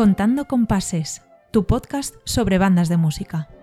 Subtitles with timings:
[0.00, 3.59] Contando Compases, tu podcast sobre bandas de música.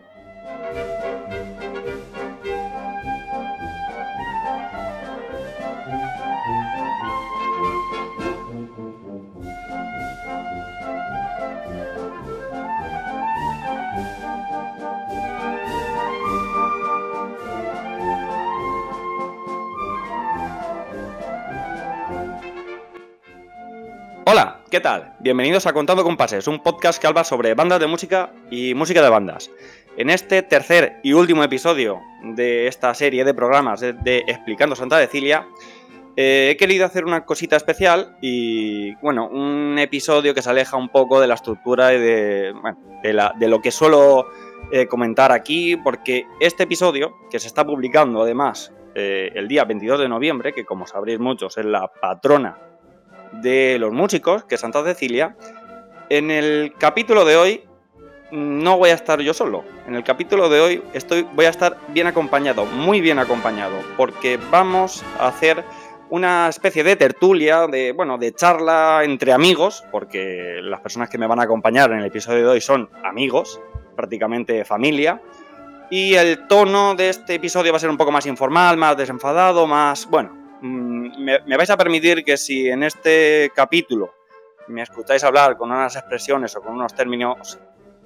[24.70, 25.14] ¿Qué tal?
[25.20, 29.10] Bienvenidos a Contando Compases, un podcast que habla sobre bandas de música y música de
[29.10, 29.50] bandas.
[29.96, 32.02] En este tercer y último episodio
[32.36, 35.48] de esta serie de programas de, Explicando Santa Cecilia,
[36.18, 40.90] eh, he querido hacer una cosita especial y, bueno, un episodio que se aleja un
[40.90, 44.28] poco de la estructura y de, bueno, de lo que suelo
[44.72, 50.00] eh, comentar aquí, porque este episodio, que se está publicando además eh, el día 22
[50.00, 52.58] de noviembre, que como sabréis muchos es la patrona
[53.34, 55.36] de los músicos, que es Santa Cecilia,
[56.10, 57.64] en el capítulo de hoy
[58.32, 59.64] no voy a estar yo solo.
[59.88, 64.38] En el capítulo de hoy estoy, voy a estar bien acompañado, muy bien acompañado, porque
[64.52, 65.64] vamos a hacer
[66.10, 71.28] una especie de tertulia, de, bueno, de charla entre amigos, porque las personas que me
[71.28, 73.60] van a acompañar en el episodio de hoy son amigos,
[73.96, 75.22] prácticamente familia.
[75.90, 79.68] Y el tono de este episodio va a ser un poco más informal, más desenfadado,
[79.68, 80.10] más...
[80.10, 84.14] Bueno, mm, me, me vais a permitir que si en este capítulo
[84.68, 87.60] me escucháis hablar con unas expresiones o con unos términos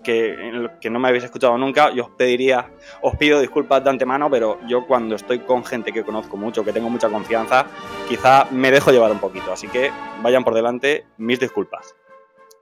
[0.04, 2.72] que, que no me habéis escuchado nunca, yo os pediría,
[3.02, 6.74] os pido disculpas de antemano, pero yo cuando estoy con gente que conozco mucho, que
[6.74, 7.66] tengo mucha confianza,
[8.08, 11.96] quizá me dejo llevar un poquito, así que vayan por delante mis disculpas.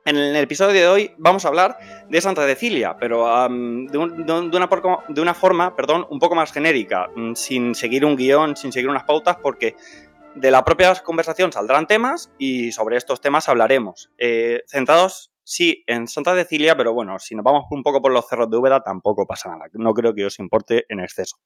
[0.10, 1.78] En el episodio de hoy vamos a hablar
[2.10, 8.04] de Santa Cecilia, pero de una forma perdón, un poco más genérica, mm, sin seguir
[8.04, 9.76] un guion, sin seguir unas pautas, porque
[10.34, 14.10] de la propia conversación saldrán temas y sobre estos temas hablaremos.
[14.18, 18.28] Eh, centrados, sí, en Santa Cecilia, pero bueno, si nos vamos un poco por los
[18.28, 19.66] cerros de Úbeda tampoco pasa nada.
[19.74, 21.38] No creo que os importe en exceso.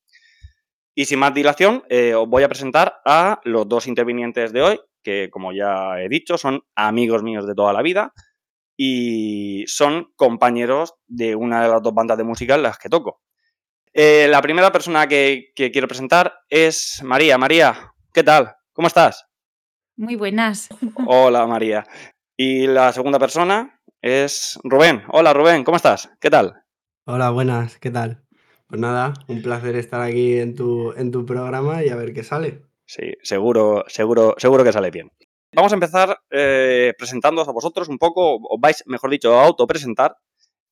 [0.96, 4.80] Y sin más dilación, eh, os voy a presentar a los dos intervinientes de hoy,
[5.04, 8.14] que como ya he dicho, son amigos míos de toda la vida
[8.78, 13.22] y son compañeros de una de las dos bandas de música en las que toco.
[13.94, 17.38] Eh, la primera persona que, que quiero presentar es María.
[17.38, 18.56] María, ¿qué tal?
[18.74, 19.26] ¿Cómo estás?
[19.96, 20.70] Muy buenas.
[21.06, 21.86] Hola María.
[22.36, 25.04] Y la segunda persona es Rubén.
[25.10, 26.10] Hola Rubén, ¿cómo estás?
[26.20, 26.64] ¿Qué tal?
[27.06, 28.24] Hola, buenas, ¿qué tal?
[28.68, 32.24] Pues nada, un placer estar aquí en tu, en tu programa y a ver qué
[32.24, 32.64] sale.
[32.86, 35.12] Sí, seguro, seguro, seguro que sale bien.
[35.56, 40.18] Vamos a empezar eh, presentándoos a vosotros un poco, os vais, mejor dicho, a autopresentar.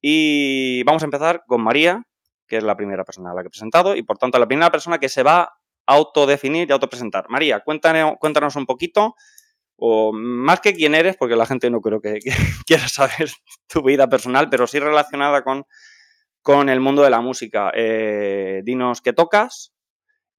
[0.02, 2.04] Y vamos a empezar con María,
[2.48, 4.72] que es la primera persona a la que he presentado, y por tanto la primera
[4.72, 5.54] persona que se va a
[5.86, 7.30] autodefinir y autopresentar.
[7.30, 9.16] María, cuéntanos, cuéntanos un poquito,
[9.76, 12.20] o más que quién eres, porque la gente no creo que,
[12.66, 13.30] quiera saber
[13.68, 15.66] tu vida personal, pero sí relacionada con,
[16.42, 17.72] con el mundo de la música.
[17.76, 19.74] Eh, dinos qué tocas,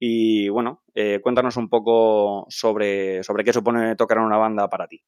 [0.04, 4.88] y bueno, eh, cuéntanos un poco sobre, sobre qué supone tocar en una banda para
[4.88, 5.00] ti.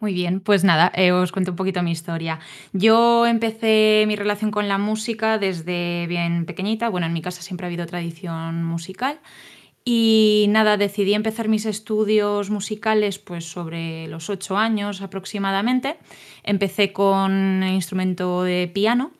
[0.00, 2.40] Muy bien, pues nada, eh, os cuento un poquito mi historia.
[2.72, 6.88] Yo empecé mi relación con la música desde bien pequeñita.
[6.88, 9.20] Bueno, en mi casa siempre ha habido tradición musical.
[9.84, 15.96] Y nada, decidí empezar mis estudios musicales pues sobre los ocho años aproximadamente.
[16.42, 19.12] Empecé con el instrumento de piano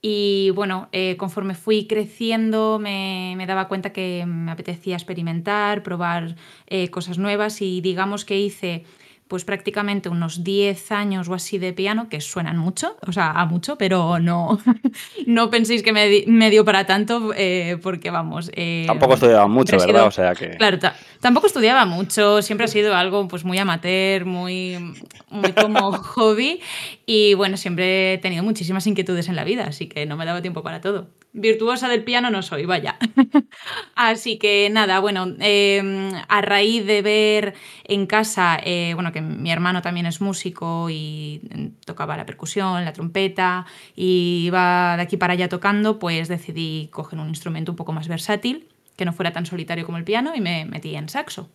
[0.00, 6.36] y bueno, eh, conforme fui creciendo me, me daba cuenta que me apetecía experimentar, probar
[6.66, 8.84] eh, cosas nuevas y digamos que hice
[9.28, 13.44] pues prácticamente unos 10 años o así de piano, que suenan mucho, o sea, a
[13.44, 14.58] mucho, pero no,
[15.26, 18.50] no penséis que me, me dio para tanto, eh, porque vamos...
[18.54, 19.86] eh, Tampoco estudiaba mucho, ¿verdad?
[19.86, 20.56] sido- O sea que...
[20.56, 24.94] Claro, ta- tampoco estudiaba mucho, siempre ha sido algo pues muy amateur, muy,
[25.30, 26.60] muy como hobby
[27.04, 30.40] y bueno, siempre he tenido muchísimas inquietudes en la vida, así que no me daba
[30.40, 31.08] tiempo para todo.
[31.32, 32.98] Virtuosa del piano no soy, vaya.
[33.94, 37.54] Así que nada, bueno, eh, a raíz de ver
[37.84, 42.84] en casa, eh, bueno, que mi hermano también es músico y mm, tocaba la percusión,
[42.84, 47.76] la trompeta y iba de aquí para allá tocando, pues decidí coger un instrumento un
[47.76, 48.66] poco más versátil,
[48.96, 51.50] que no fuera tan solitario como el piano y me metí en saxo.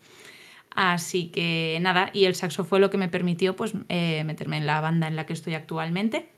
[0.76, 4.68] Así que nada, y el saxo fue lo que me permitió pues eh, meterme en
[4.68, 6.30] la banda en la que estoy actualmente.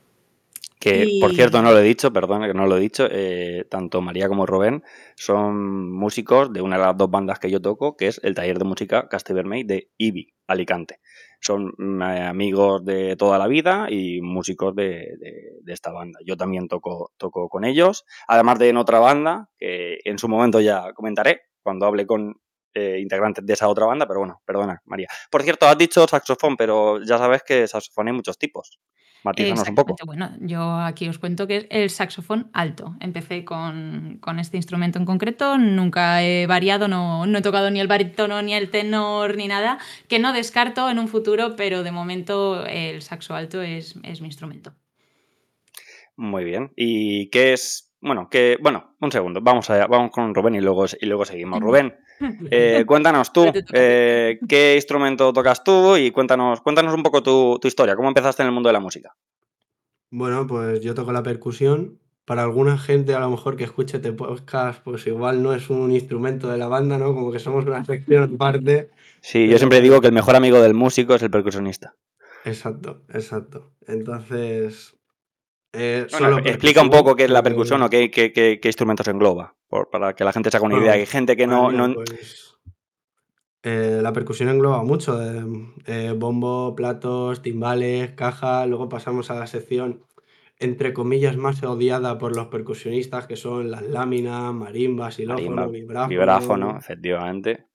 [0.85, 4.01] Que, por cierto, no lo he dicho, perdón que no lo he dicho, eh, tanto
[4.01, 4.83] María como Rubén
[5.15, 8.59] son músicos de una de las dos bandas que yo toco, que es el taller
[8.59, 10.99] de música Castivermey de IBI, Alicante.
[11.41, 16.19] Son eh, amigos de toda la vida y músicos de, de- de esta banda.
[16.25, 20.59] Yo también toco, toco con ellos, además de en otra banda, que en su momento
[20.59, 22.35] ya comentaré cuando hable con
[22.75, 25.07] eh, integrantes de esa otra banda, pero bueno, perdona, María.
[25.31, 28.79] Por cierto, has dicho saxofón, pero ya sabes que saxofón hay muchos tipos.
[29.25, 29.95] Matízanos un poco.
[30.05, 32.95] Bueno, yo aquí os cuento que es el saxofón alto.
[32.99, 38.43] Empecé con, este instrumento en concreto, nunca he variado, no, he tocado ni el barítono,
[38.43, 43.01] ni el tenor, ni nada, que no descarto en un futuro, pero de momento el
[43.01, 44.73] saxo alto es, es mi instrumento.
[46.15, 46.71] Muy bien.
[46.75, 50.85] ¿Y qué es bueno, que, bueno, un segundo, vamos allá, vamos con Rubén y luego,
[51.01, 51.59] y luego seguimos.
[51.59, 51.95] Rubén,
[52.51, 57.95] eh, cuéntanos tú, eh, qué instrumento tocas tú y cuéntanos, cuéntanos un poco tu, historia,
[57.95, 59.15] cómo empezaste en el mundo de la música.
[60.11, 61.99] Bueno, pues yo toco la percusión.
[62.25, 65.91] Para alguna gente a lo mejor que escuche este podcast, pues igual no es un
[65.91, 67.13] instrumento de la banda, ¿no?
[67.13, 68.89] Como que somos una sección aparte.
[69.21, 71.95] Sí, yo siempre digo que el mejor amigo del músico es el percusionista.
[72.43, 73.73] Exacto, exacto.
[73.87, 74.95] Entonces,
[75.75, 76.07] eh,
[76.45, 79.55] explica un poco qué es la percusión o qué, qué, instrumentos engloba,
[79.91, 80.93] para que la gente se haga una idea.
[80.93, 81.69] Hay gente que no...
[81.93, 82.55] Pues,
[83.63, 85.19] eh, la percusión engloba mucho,
[85.87, 90.03] eh, bombo, platos, timbales, caja, luego pasamos a la sección
[90.59, 96.07] entre comillas más odiada por los percusionistas que son las láminas, marimbas, xilófono, vibráfono.
[96.07, 97.65] Vibráfono, efectivamente.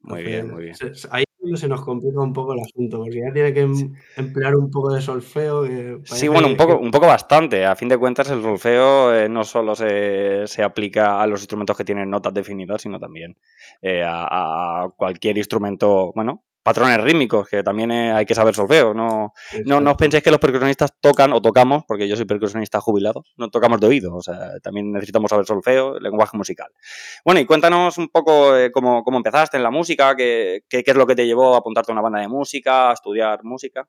[0.00, 0.76] Muy bien, muy bien.
[1.10, 4.70] Ahí se nos complica un poco el asunto, porque ya tiene que em, emplear un
[4.70, 5.64] poco de solfeo.
[6.04, 7.64] sí, bueno, un poco, un poco bastante.
[7.64, 11.76] A fin de cuentas, el solfeo eh, no solo se, se, aplica a los instrumentos
[11.76, 13.36] que tienen notas definidas, sino también
[13.82, 18.92] eh, a, cualquier instrumento, bueno, patrones rítmicos, que también eh, hay que saber solfeo.
[18.92, 19.32] No,
[19.66, 23.22] no, no, os penséis que los percusionistas tocan o tocamos, porque yo soy percusionista jubilado,
[23.36, 26.72] no tocamos de oído, o sea, también necesitamos saber solfeo, lenguaje musical.
[27.24, 31.06] Bueno, y cuéntanos un poco eh, cómo, empezaste en la música, qué, qué, es lo
[31.06, 33.88] que te llevó a apuntarte a una banda de música, a estudiar música.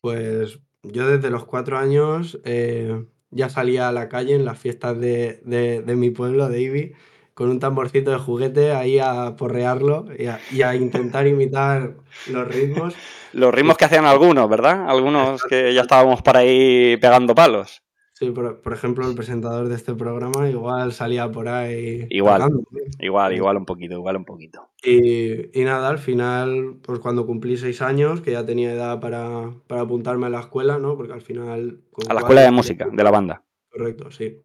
[0.00, 5.00] Pues yo desde los cuatro años eh, ya salía a la calle en las fiestas
[5.00, 6.92] de, de, de mi pueblo, de Ibi,
[7.34, 11.94] con un tamborcito de juguete ahí a porrearlo y a, intentar imitar
[12.30, 12.94] los ritmos.
[13.32, 14.90] Los ritmos que hacían algunos, ¿verdad?
[14.90, 17.82] Algunos que ya estábamos por ahí pegando palos.
[18.12, 22.06] Sí, por, ejemplo, el presentador de este programa igual salía por ahí.
[22.10, 22.52] Igual,
[23.00, 24.68] igual, igual un poquito, igual un poquito.
[24.84, 30.26] Y, nada, al final, pues cuando cumplí seis años, que ya tenía edad para, apuntarme
[30.26, 30.96] a la escuela, ¿no?
[30.96, 31.80] Porque al final...
[32.08, 33.42] a la escuela de música, de la banda.
[33.70, 34.42] Correcto, sí.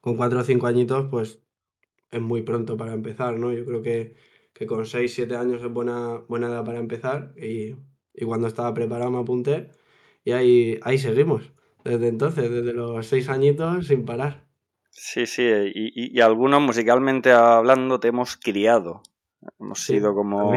[0.00, 1.41] Con cuatro o cinco añitos, pues
[2.12, 3.52] es muy pronto para empezar, ¿no?
[3.52, 4.14] Yo creo que,
[4.66, 7.74] con 6, 7 años es buena, buena edad para empezar y,
[8.24, 9.70] cuando estaba preparado me apunté
[10.22, 11.50] y ahí, ahí seguimos,
[11.82, 14.44] desde entonces, desde los 6 añitos sin parar.
[14.90, 15.42] Sí, sí,
[15.74, 19.02] y, algunos musicalmente hablando te hemos criado.
[19.58, 20.52] Hemos sido como,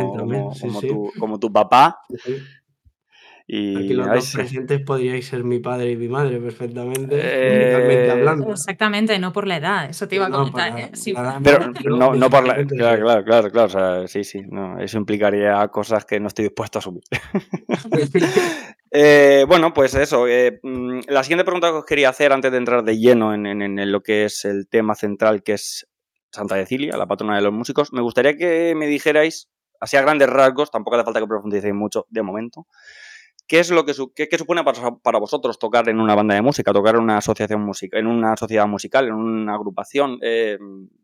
[0.59, 2.01] como, tu, como, tu, papá
[3.47, 8.51] y Aquí los dos presentes podríais ser mi padre y mi madre perfectamente, eh, hablando.
[8.51, 10.79] Exactamente, no por la edad, eso te iba a comentar.
[10.79, 10.91] ¿eh?
[11.43, 13.67] Pero no, no, por la Claro, claro, claro, claro.
[13.67, 14.41] O sea, sí, sí.
[14.49, 17.03] No, eso implicaría cosas que no estoy dispuesto a asumir.
[18.91, 20.27] eh, bueno, pues eso.
[20.27, 23.45] Eh, mm, la siguiente pregunta que os quería hacer antes de entrar de lleno en,
[23.45, 25.87] en, en lo que es el tema central, que es
[26.35, 29.49] Santa Cecilia, la patrona de los músicos, me gustaría que me dijerais,
[29.79, 32.67] así a grandes rasgos, tampoco hace falta que profundicéis mucho de momento,
[33.47, 37.01] ¿Qué es lo que, supone para, vosotros tocar en una banda de música, tocar en
[37.01, 40.57] una asociación música, en una sociedad musical, en una agrupación, eh,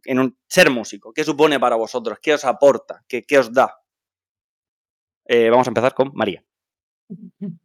[0.05, 1.13] en un ser músico?
[1.13, 2.17] ¿Qué supone para vosotros?
[2.19, 3.03] ¿Qué os aporta?
[3.07, 3.75] ¿Qué, os da?
[5.25, 6.43] Eh, vamos a empezar con María.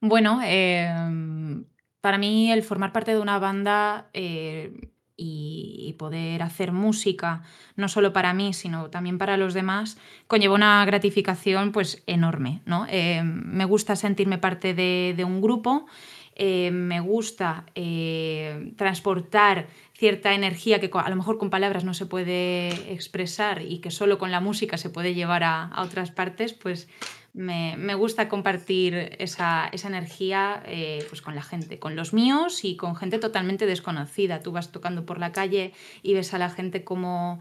[0.00, 1.64] Bueno, em,
[2.00, 4.10] para mí el formar parte de una banda
[5.20, 7.42] y, poder hacer música,
[7.74, 9.98] no solo para mí, sino también para los demás,
[10.28, 12.60] conlleva una gratificación pues enorme.
[12.66, 12.86] ¿no?
[12.88, 15.86] Eh, me gusta sentirme parte de, un grupo,
[16.36, 22.06] eh, me gusta eh, transportar cierta energía que a lo mejor con palabras no se
[22.06, 26.52] puede expresar y que solo con la música se puede llevar a, a otras partes,
[26.52, 26.88] pues
[27.38, 32.96] me, gusta compartir esa, energía eh, pues con la gente, con los míos y con
[32.96, 34.40] gente totalmente desconocida.
[34.40, 37.40] Tú vas tocando por la calle y ves a la gente como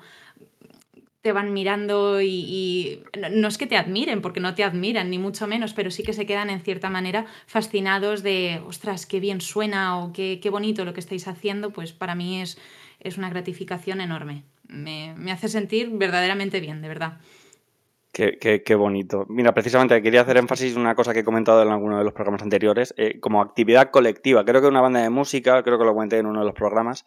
[1.21, 3.01] te van mirando y,
[3.31, 6.13] no es que te admiren, porque no te admiran, ni mucho menos, pero sí que
[6.13, 10.93] se quedan en cierta manera fascinados de, ostras, qué bien suena o qué, bonito lo
[10.93, 12.59] que estáis haciendo, pues para mí es,
[12.99, 14.43] es una gratificación enorme.
[14.67, 17.17] Me, me hace sentir verdaderamente bien, de verdad.
[18.17, 19.27] Qué, bonito.
[19.29, 22.13] Mira, precisamente quería hacer énfasis en una cosa que he comentado en alguno de los
[22.13, 24.43] programas anteriores, eh, como actividad colectiva.
[24.43, 27.05] Creo que una banda de música, creo que lo comenté en uno de los programas,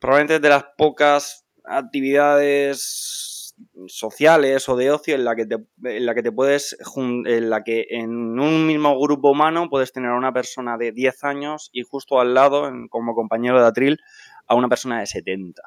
[0.00, 3.54] probablemente es de las pocas actividades
[3.86, 7.62] sociales o de ocio en la que te, en la que te puedes, en la
[7.62, 11.82] que en un mismo grupo humano puedes tener a una persona de 10 años y
[11.82, 14.00] justo al lado, como compañero de atril,
[14.48, 15.62] a una persona de 70.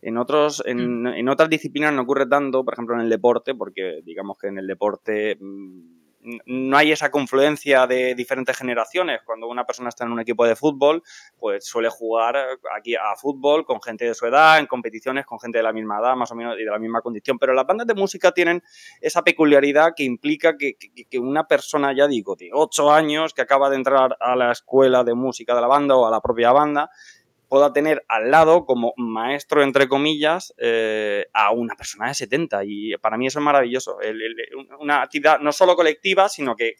[0.00, 1.06] En, otros, mm.
[1.06, 4.58] en, otras disciplinas no ocurre tanto, por ejemplo en el deporte, porque digamos que en
[4.58, 5.98] el deporte mm,
[6.46, 9.20] no hay esa confluencia de diferentes generaciones.
[9.24, 11.02] Cuando una persona está en un equipo de fútbol,
[11.38, 12.36] pues suele jugar
[12.76, 15.98] aquí a fútbol con gente de su edad, en competiciones con gente de la misma
[16.00, 17.38] edad, más o menos, y de la misma condición.
[17.38, 18.62] Pero las bandas de música tienen
[19.00, 20.76] esa peculiaridad que implica que,
[21.18, 25.14] una persona, ya digo, de 8 años, que acaba de entrar a la escuela de
[25.14, 26.90] música de la banda o a la propia banda,
[27.48, 32.64] pueda tener al lado como maestro, entre comillas, eh, a una persona de 70.
[32.64, 33.98] Y para mí eso es maravilloso.
[34.80, 36.74] una actividad no solo colectiva, sino que,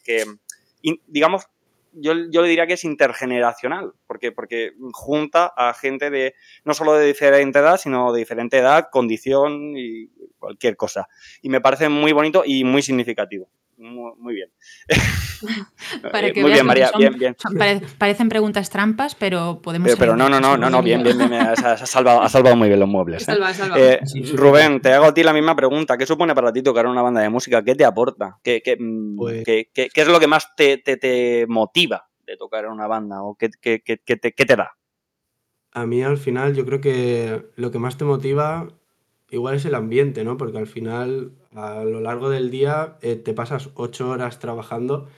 [1.06, 1.46] digamos,
[1.92, 6.34] yo, yo, le diría que es intergeneracional, porque, porque junta a gente de
[6.64, 10.08] no solo de diferente edad, sino de diferente edad, condición y
[10.38, 11.08] cualquier cosa.
[11.42, 13.48] Y me parece muy bonito y muy significativo
[13.78, 14.50] muy, bien.
[16.12, 17.36] Para que muy bien, María, bien, bien.
[17.98, 19.94] parecen preguntas trampas, pero podemos.
[19.96, 22.80] Pero, no, no, no, no, no, bien, bien, bien, Has, salvado, ha salvado, muy bien
[22.80, 23.28] los muebles.
[23.28, 23.36] ¿eh?
[23.76, 24.00] Eh,
[24.34, 25.96] Rubén, te hago a ti la misma pregunta.
[25.96, 27.62] ¿Qué supone para ti tocar una banda de música?
[27.62, 28.38] ¿Qué te aporta?
[28.42, 32.36] ¿Qué, qué, mm, pues qué, qué, es lo que más te, te, te, motiva de
[32.36, 33.22] tocar en una banda?
[33.22, 34.72] ¿O qué, qué, qué te, te da?
[35.72, 38.68] A mí al final yo creo que lo que más te motiva
[39.30, 40.36] igual es el ambiente, ¿no?
[40.36, 45.08] Porque al final, a lo largo del día, eh, te pasas ocho horas trabajando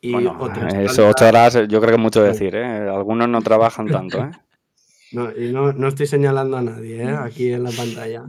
[0.00, 0.38] y Bueno,
[0.80, 2.88] eso ocho horas yo creo que es mucho decir, ¿eh?
[2.88, 4.30] Algunos no trabajan tanto, ¿eh?
[5.12, 7.10] No, y no, no estoy señalando a nadie, ¿eh?
[7.10, 8.26] Aquí en la pantalla.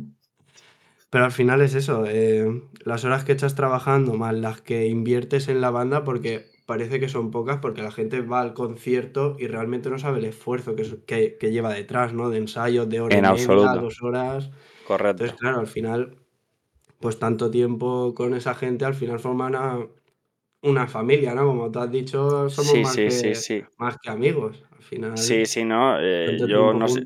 [1.12, 5.48] Pero al final es eso, eh, las horas que echas trabajando más las que inviertes
[5.48, 9.48] en la banda, porque parece que son pocas, porque la gente va al concierto y
[9.48, 12.30] realmente no sabe el esfuerzo que, que, lleva detrás, ¿no?
[12.30, 14.50] De ensayos, de hora En media, dos horas.
[14.88, 15.24] Correcto.
[15.24, 16.16] Entonces, claro, al final,
[17.02, 19.88] pues tanto tiempo con esa gente, al final forma
[20.62, 21.48] una, familia, ¿no?
[21.48, 24.64] Como tú has dicho, somos más, que, más que amigos.
[24.72, 26.00] Al final, Sí, sí, no.
[26.00, 27.04] Eh, yo no sé.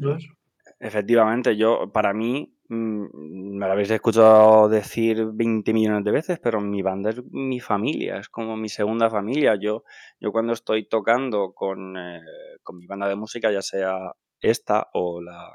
[0.79, 6.59] Efectivamente, yo, para mí, mm, me lo habéis escuchado decir 20 millones de veces, pero
[6.59, 9.55] mi banda es mi familia, es como mi segunda familia.
[9.55, 9.83] Yo,
[10.19, 12.21] yo cuando estoy tocando con, eh,
[12.61, 14.11] con mi banda de música, ya sea
[14.41, 15.49] esta o la,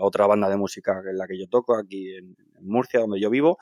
[0.00, 3.58] otra banda de música en la que yo toco aquí en, Murcia, donde yo vivo,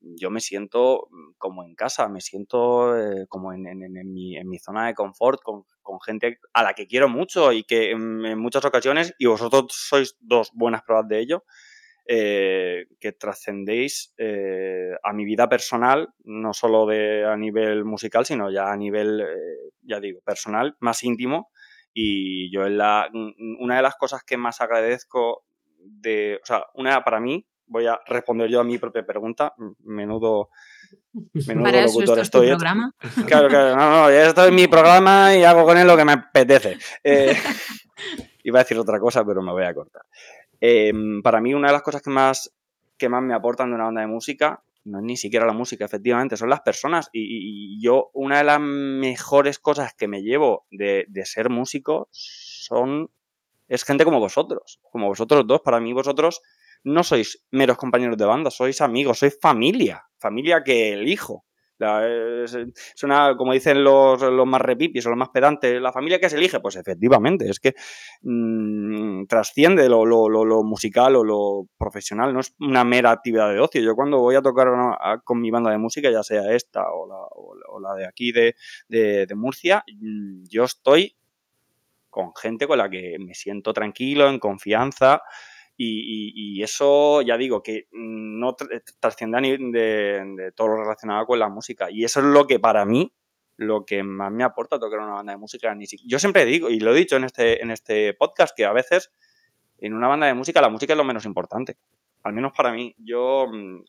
[0.00, 3.62] yo me siento mm, como en casa, me siento eh, como en,
[4.12, 5.64] mi, zona de confort, con,
[6.04, 10.50] gente a la que quiero mucho y que en, muchas ocasiones, y vosotros sois dos
[10.54, 11.44] buenas pruebas de ello,
[12.06, 18.50] eh, que trascendéis eh, a mi vida personal, no solo de, a nivel musical, sino
[18.50, 19.24] ya a nivel,
[19.82, 21.50] ya digo, personal, más íntimo,
[21.92, 23.08] y yo en la,
[23.58, 25.44] una de las cosas que más agradezco
[25.78, 29.54] de, o sea, una para mí, voy a responder yo a mi propia pregunta,
[29.84, 30.50] menudo,
[31.46, 32.48] menudo Para locutor esto estoy.
[32.48, 32.92] programa?
[33.26, 36.12] Claro, claro, no, no, esto es mi programa y hago con él lo que me
[36.12, 36.78] apetece.
[37.02, 37.34] Eh,
[38.44, 40.02] iba a decir otra cosa, pero me voy a cortar.
[40.60, 42.52] Em, para mí, una de las cosas que más,
[42.98, 45.84] que más me aportan de una banda de música no es ni siquiera la música,
[45.84, 47.08] efectivamente, son las personas.
[47.12, 53.10] Y, yo, una de las mejores cosas que me llevo de, ser músico son.
[53.68, 55.60] es gente como vosotros, como vosotros dos.
[55.60, 56.42] Para mí, vosotros
[56.82, 61.44] no sois meros compañeros de banda, sois amigos, sois familia, familia que elijo.
[61.80, 62.56] Es,
[63.36, 66.60] como dicen los, los, más repipis o los más pedantes, la familia que se elige,
[66.60, 67.74] pues efectivamente, es que
[68.22, 73.60] mm, trasciende lo, lo, lo, musical o lo profesional, no es una mera actividad de
[73.60, 73.80] ocio.
[73.80, 74.68] Yo cuando voy a tocar
[75.24, 77.16] con mi banda de música, ya sea esta o la,
[77.68, 78.54] o la de aquí de,
[78.88, 79.84] de, de Murcia,
[80.48, 81.16] yo estoy
[82.10, 85.22] con gente con la que me siento tranquilo, en confianza,
[85.82, 88.54] y, eso, ya digo, que no
[89.00, 91.90] trasciende de, de, todo lo relacionado con la música.
[91.90, 93.14] Y eso es lo que para mí,
[93.56, 95.74] lo que más me aporta tocar una banda de música.
[96.04, 99.10] Yo siempre digo, y lo he dicho en este, en este podcast, que a veces
[99.78, 101.78] en una banda de música la música es lo menos importante.
[102.22, 102.94] Al menos para mí.
[102.98, 103.82] Yo, mm,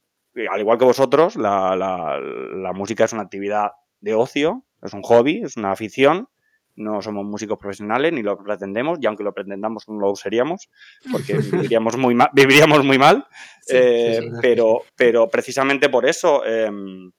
[0.50, 5.42] al igual que vosotros, la, la música es una actividad de ocio, es un hobby,
[5.44, 6.30] es una afición
[6.76, 10.70] no somos músicos profesionales ni lo pretendemos y aunque lo pretendamos no lo seríamos
[11.12, 11.34] porque
[11.74, 13.26] viviríamos muy mal, viviríamos muy mal.
[13.70, 17.12] Eh, pero, pero precisamente por eso em,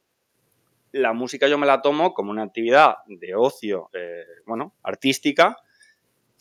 [0.92, 5.56] la música yo me la tomo como una actividad de ocio, eh, bueno, artística,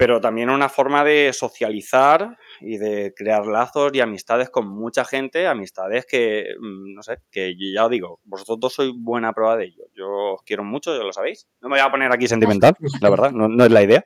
[0.02, 5.46] pero también una forma de socializar y de crear lazos y amistades con mucha gente,
[5.46, 9.66] amistades que, mm, no sé, que ya os digo, vosotros dos sois buena prueba de
[9.66, 9.84] ello.
[9.94, 11.48] Yo os quiero mucho, ya lo sabéis.
[11.62, 14.04] No me voy a poner aquí sentimental, la verdad, no, es la idea.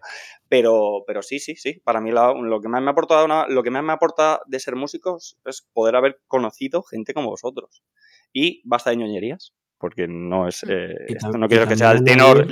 [0.50, 1.80] Pero, pero sí, sí, sí.
[1.82, 4.76] Para mí lo que más me ha aportado lo que más me aporta de ser
[4.76, 7.86] músicos es poder haber conocido gente como vosotros.
[8.34, 10.94] Y basta de ñoñerías, porque no es, eh,
[11.38, 12.48] no quiero que sea el tenor.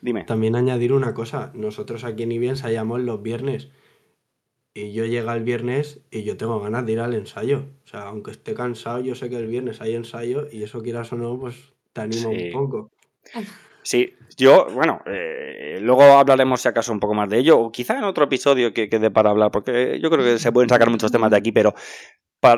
[0.00, 0.24] Dime.
[0.24, 3.70] También añadir una cosa, nosotros aquí en IBI ensayamos los viernes
[4.76, 7.64] y yo llego el viernes y yo tengo ganas de ir al ensayo.
[7.86, 11.12] O sea, aunque esté cansado, yo sé que el viernes hay ensayo y eso quieras
[11.14, 12.90] o no, pues te anima un poco.
[13.80, 17.96] Sí, yo, bueno, eh, luego hablaremos si acaso un poco más de ello, o quizá
[17.96, 21.10] en otro episodio que quede para hablar, porque yo creo que se pueden sacar muchos
[21.10, 21.72] temas de aquí, pero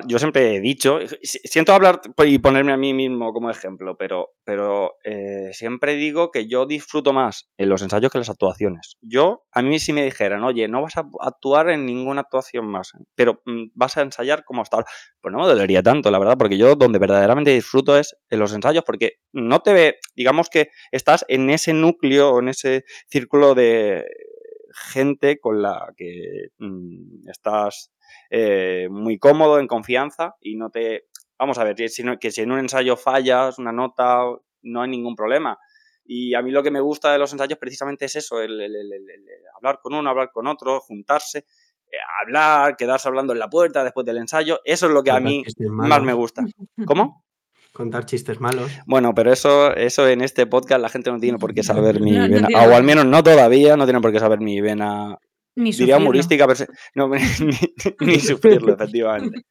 [0.07, 4.97] yo siempre he dicho, siento hablar y ponerme a mí mismo como ejemplo, pero, pero
[5.05, 8.97] eh, siempre digo que yo disfruto más en los ensayos que en las actuaciones.
[9.01, 12.93] Yo, a mí si me dijeran, oye, no vas a actuar en ninguna actuación más,
[13.15, 14.89] pero mm, vas a ensayar como hasta ahora,
[15.21, 18.53] pues no me dolería tanto, la verdad, porque yo donde verdaderamente disfruto es en los
[18.53, 24.05] ensayos, porque no te ve, digamos que estás en ese núcleo, en ese círculo de
[24.73, 27.93] gente con la que mm, estás
[28.31, 31.07] eh, muy cómodo, en confianza y no te...
[31.39, 31.89] Vamos a ver, que
[32.31, 34.23] si en un ensayo fallas una nota,
[34.63, 35.59] no hay ningún problema.
[36.05, 38.59] Y a mí lo que me gusta de los ensayos precisamente es eso, el,
[39.55, 44.07] hablar con uno, hablar con otro, juntarse, eh, hablar, quedarse hablando en la puerta después
[44.07, 44.61] del ensayo.
[44.65, 46.43] Eso es lo que a mí más me gusta.
[46.87, 47.25] ¿Cómo?
[47.79, 48.73] Contar chistes malos.
[48.87, 52.11] Bueno, pero eso, eso en este podcast la gente no tiene por qué saber mi
[52.19, 52.49] vena.
[52.53, 55.17] o al menos no todavía, no tienen por qué saber mi vena
[55.55, 56.67] ni Diría humorística, pero
[56.97, 57.09] no,
[58.01, 59.43] ni, sufrirlo, efectivamente.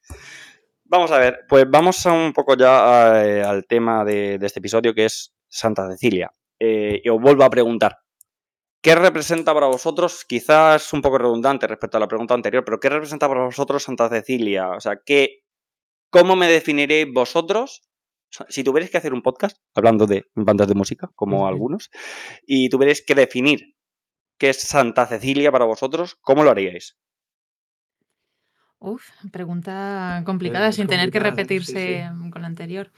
[0.84, 4.94] Vamos a ver, pues vamos a un poco ya eh, al tema de, este episodio
[4.94, 6.30] que es Santa Cecilia.
[6.60, 7.96] Eh, y os vuelvo a preguntar,
[8.82, 10.26] ¿qué representa para vosotros?
[10.26, 14.10] Quizás un poco redundante respecto a la pregunta anterior, pero ¿qué representa para vosotros Santa
[14.10, 14.72] Cecilia?
[14.72, 15.46] O sea, ¿qué,
[16.10, 17.88] ¿cómo me definiréis vosotros?
[18.50, 21.90] Si tuvierais que hacer un podcast hablando de bandas de música, como algunos,
[22.46, 23.78] y tuvierais que definir
[24.38, 26.18] ¿Qué es Santa Cecilia para vosotros?
[26.22, 26.96] ¿Cómo lo haríais?
[28.80, 32.92] Uf, pregunta complicada sin tener que repetirse con la anterior.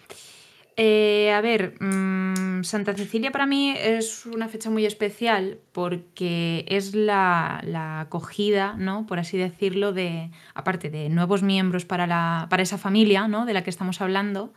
[0.75, 6.93] Eh, a ver, mm, Santa Cecilia para mí es una fecha muy especial porque es
[6.93, 7.61] la,
[8.01, 9.05] acogida, ¿no?
[9.05, 13.45] Por así decirlo, de, aparte de nuevos miembros para, la, para esa familia, ¿no?
[13.45, 14.53] De la que estamos hablando.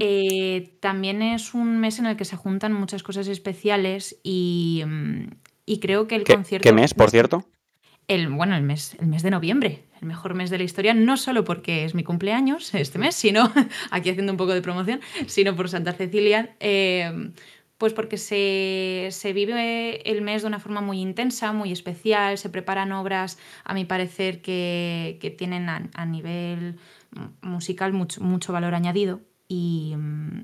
[0.00, 5.28] Eh, también es un mes en el que se juntan muchas cosas especiales y, mm,
[5.66, 6.68] y creo que el concierto...
[6.68, 7.46] ¿Qué mes, por cierto?
[8.08, 11.16] El, bueno, el mes, el mes de noviembre, el mejor mes de la historia, no
[11.16, 13.52] solo porque es mi cumpleaños este mes, sino,
[13.90, 17.32] aquí haciendo un poco de promoción, sino por Santa Cecilia, eh,
[17.78, 22.92] pues porque se, vive el mes de una forma muy intensa, muy especial, se preparan
[22.92, 26.78] obras, a mi parecer, que, tienen a, nivel
[27.42, 29.20] musical mucho, mucho valor añadido.
[29.48, 29.94] Y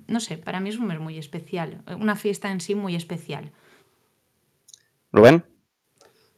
[0.07, 3.51] no sé, para mí es un mes muy especial, una fiesta en sí muy especial.
[5.13, 5.45] Rubén.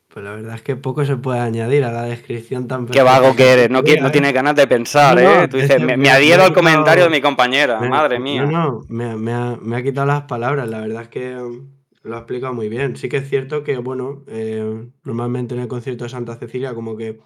[0.08, 3.34] Pues la verdad es que poco se puede añadir a la descripción tan Qué vago
[3.34, 5.48] que eres, no, no tienes ganas de pensar, ¿eh?
[5.48, 8.46] Tú dices, me, adhiero al comentario de mi compañera, madre mía.
[8.46, 11.68] No, no, me, ha, quitado las palabras, la verdad es que um,
[12.04, 12.96] lo ha explicado muy bien.
[12.96, 16.96] Sí que es cierto que, bueno, eh, normalmente en el concierto de Santa Cecilia como
[16.96, 17.18] que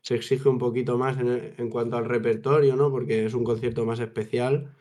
[0.00, 2.90] se exige un poquito más en, en cuanto al repertorio, ¿no?
[2.90, 4.72] Porque es un concierto más especial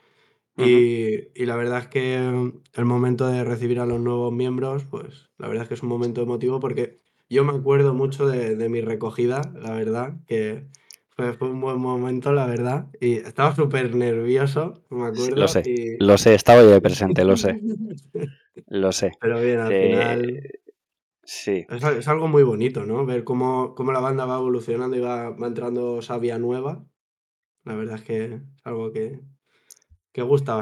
[0.58, 5.48] y, la verdad es que el momento de recibir a los nuevos miembros, pues la
[5.48, 9.42] verdad es que es un momento emotivo porque yo me acuerdo mucho de, mi recogida,
[9.60, 10.68] la verdad, que
[11.10, 15.36] fue, un buen momento, la verdad, y estaba súper nervioso, me acuerdo.
[15.36, 17.60] Lo sé, lo sé, estaba yo presente, lo sé.
[18.68, 19.12] lo sé.
[19.20, 20.50] Pero bien, al final...
[21.24, 21.66] Sí.
[21.70, 23.06] Es, algo muy bonito, ¿no?
[23.06, 26.84] Ver cómo, cómo, la banda va evolucionando y va, va entrando sabia nueva.
[27.64, 29.22] La verdad es que es algo que,
[30.14, 30.60] que gusta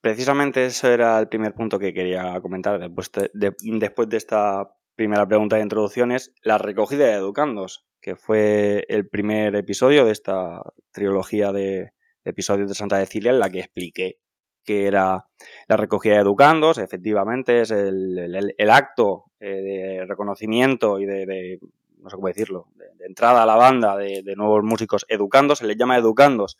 [0.00, 2.80] precisamente eso era el primer punto que quería comentar.
[2.80, 8.16] Después de, después de esta primera pregunta de introducción, es la recogida de educandos, que
[8.16, 11.92] fue el primer episodio de esta trilogía de,
[12.24, 14.18] episodios de Santa Cecilia en la que expliqué
[14.64, 15.26] que era
[15.66, 21.58] la recogida de educandos, efectivamente es el, acto eh, de reconocimiento y de,
[21.98, 25.66] no sé cómo decirlo, de, entrada a la banda de, de, nuevos músicos educandos, se
[25.66, 26.58] les llama educandos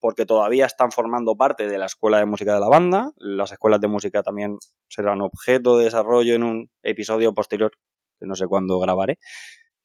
[0.00, 3.12] porque todavía están formando parte de la escuela de música de la banda.
[3.16, 7.72] Las escuelas de música también serán objeto de desarrollo en un episodio posterior,
[8.18, 9.18] que no sé cuándo grabaré.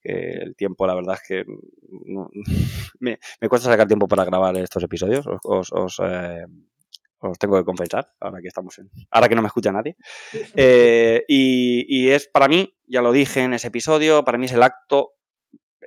[0.03, 1.45] el tiempo, la verdad es que
[2.99, 3.17] me,
[3.47, 5.25] cuesta sacar tiempo para grabar estos episodios.
[5.43, 6.45] Os, eh,
[7.37, 9.95] tengo que confesar, ahora que estamos en, ahora que no me escucha nadie.
[10.55, 14.63] Eh, y, es para mí, ya lo dije en ese episodio, para mí es el
[14.63, 15.13] acto,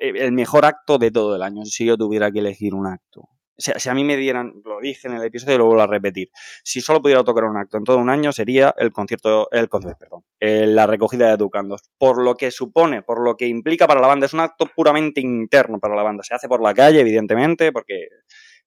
[0.01, 3.29] eh, el mejor acto de todo el año, si yo tuviera que elegir un acto
[3.57, 6.31] si a mí me dieran, lo dije en el episodio y lo vuelvo a repetir,
[6.65, 9.99] si solo pudiera tocar un acto en todo un año sería el concierto, el concierto,
[9.99, 14.01] perdón, eh, la recogida de educandos, por lo que supone, por lo que implica para
[14.01, 17.01] la banda, es un acto puramente interno para la banda, se hace por la calle,
[17.01, 18.09] evidentemente, porque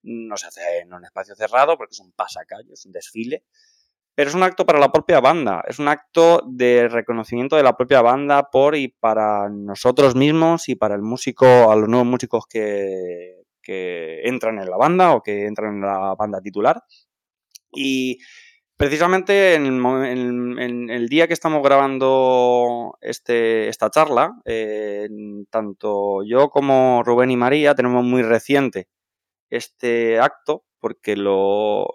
[0.04, 3.44] no se hace en un espacio cerrado, porque es un pasacalle, es un desfile,
[4.14, 7.76] pero es un acto para la propia banda, es un acto de reconocimiento de la
[7.76, 12.46] propia banda por y para nosotros mismos y para el músico, a los nuevos músicos
[12.48, 16.84] que, que entran en la banda o que entran en la banda titular.
[17.74, 18.20] Y
[18.78, 25.08] Precisamente en el, día que estamos grabando este, esta charla, eh,
[25.50, 28.90] tanto yo como Rubén y María tenemos muy reciente
[29.50, 31.88] este acto porque lo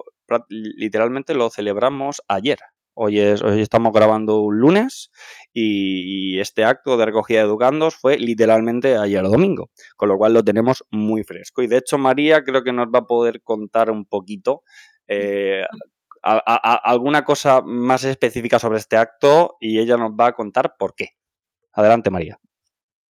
[0.49, 2.61] literalmente lo celebramos ayer.
[3.03, 5.11] Hoy, es, hoy estamos grabando un lunes
[5.55, 10.45] y, este acto de recogida de educandos fue literalmente ayer domingo, con lo cual lo
[10.45, 11.63] tenemos muy fresco.
[11.63, 14.65] Y de hecho María creo que nos va a poder contar un poquito
[15.09, 15.65] eh,
[16.23, 21.09] alguna cosa más específica sobre este acto y ella nos va a contar por qué.
[21.73, 22.39] Adelante María.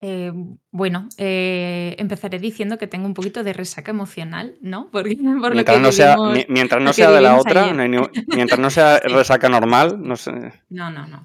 [0.03, 0.33] Eh,
[0.71, 4.89] bueno, eh, empezaré diciendo que tengo un poquito de resaca emocional, ¿no?
[4.93, 7.21] Porque, por lo Mientras que no, sea, vivimos- mi- mientras lo no que sea de
[7.21, 7.77] la otra, ayer.
[7.77, 7.99] no hay ni-
[8.35, 10.33] mientras no sea resaca normal, no sé.
[10.71, 11.25] No, no, no.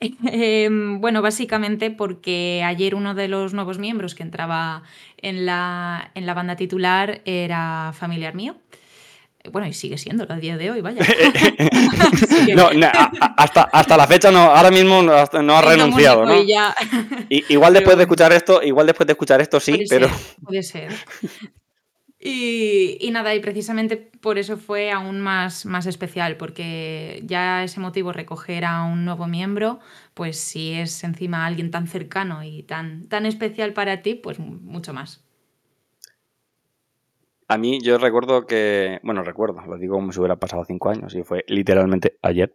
[0.30, 4.82] Em, bueno, básicamente porque ayer uno de los nuevos miembros que entraba
[5.18, 8.56] en la, en la banda titular era familiar mío.
[9.46, 11.02] Eh, Bueno, y sigue siendo a día de hoy, vaya.
[11.02, 16.24] Así que- No, a- hasta, hasta la fecha no, ahora mismo no, no ha renunciado,
[16.24, 16.42] Mónico, ¿no?
[16.42, 16.74] y ya.
[17.28, 20.08] I- igual después Pero- de escuchar esto, igual después de escuchar esto sí, Puede pero
[20.08, 20.92] ser, puede ser.
[22.18, 27.78] Y, y nada, y precisamente por eso fue aún más, más especial, porque ya ese
[27.78, 29.78] motivo, recoger a un nuevo miembro,
[30.14, 34.58] pues si es encima alguien tan cercano y tan, tan especial para ti, pues mu-
[34.60, 35.24] mucho más.
[37.48, 41.14] A mí yo recuerdo que, bueno, recuerdo, lo digo como si hubiera pasado cinco años
[41.14, 42.52] y fue literalmente ayer,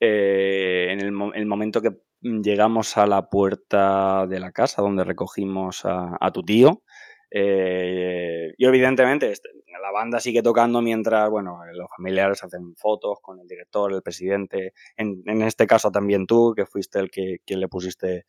[0.00, 1.90] eh, en el, el momento que
[2.22, 6.82] llegamos a la puerta de la casa donde recogimos a, tu tío.
[7.30, 9.48] eh, y evidentemente este,
[9.82, 14.72] la banda sigue tocando mientras, bueno, los familiares hacen fotos con el director, el presidente,
[14.96, 18.24] en, en este caso también tú, que fuiste el que quien le pusiste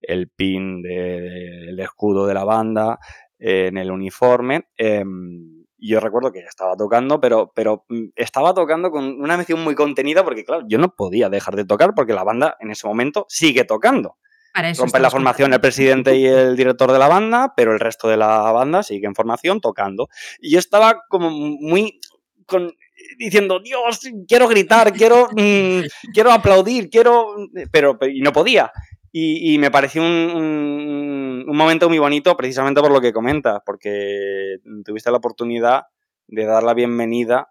[0.00, 2.98] el pin de- del escudo de la banda
[3.38, 4.66] eh, en el uniforme.
[4.76, 9.62] em, y yo recuerdo que estaba tocando, pero, pero mm, estaba tocando con una mención
[9.62, 12.86] muy contenida porque, claro, yo no podía dejar de tocar porque la banda en ese
[12.86, 14.16] momento sigue tocando.
[14.84, 18.16] Rompen la formación el presidente y el director de la banda, pero el resto de
[18.16, 20.08] la banda sigue en formación tocando.
[20.40, 22.00] Y yo estaba como muy
[22.46, 22.72] con,
[23.18, 25.80] diciendo, Dios, quiero gritar, quiero, mm,
[26.14, 27.34] quiero aplaudir, quiero...
[27.70, 28.72] Pero, pero- y no podía.
[29.12, 31.15] Y, y me pareció un, un-
[31.46, 35.84] un momento muy bonito precisamente por lo que comentas, porque tuviste la oportunidad
[36.26, 37.48] de dar la bienvenida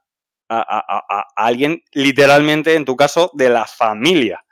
[0.49, 4.43] a, a- alguien, literalmente, en tu caso, de la familia.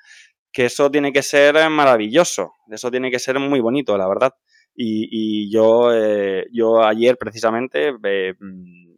[0.52, 4.34] Que eso tiene que ser maravilloso, eso tiene que ser muy bonito, la verdad.
[4.76, 8.94] Y, y yo, eh, yo ayer precisamente, eh, mm,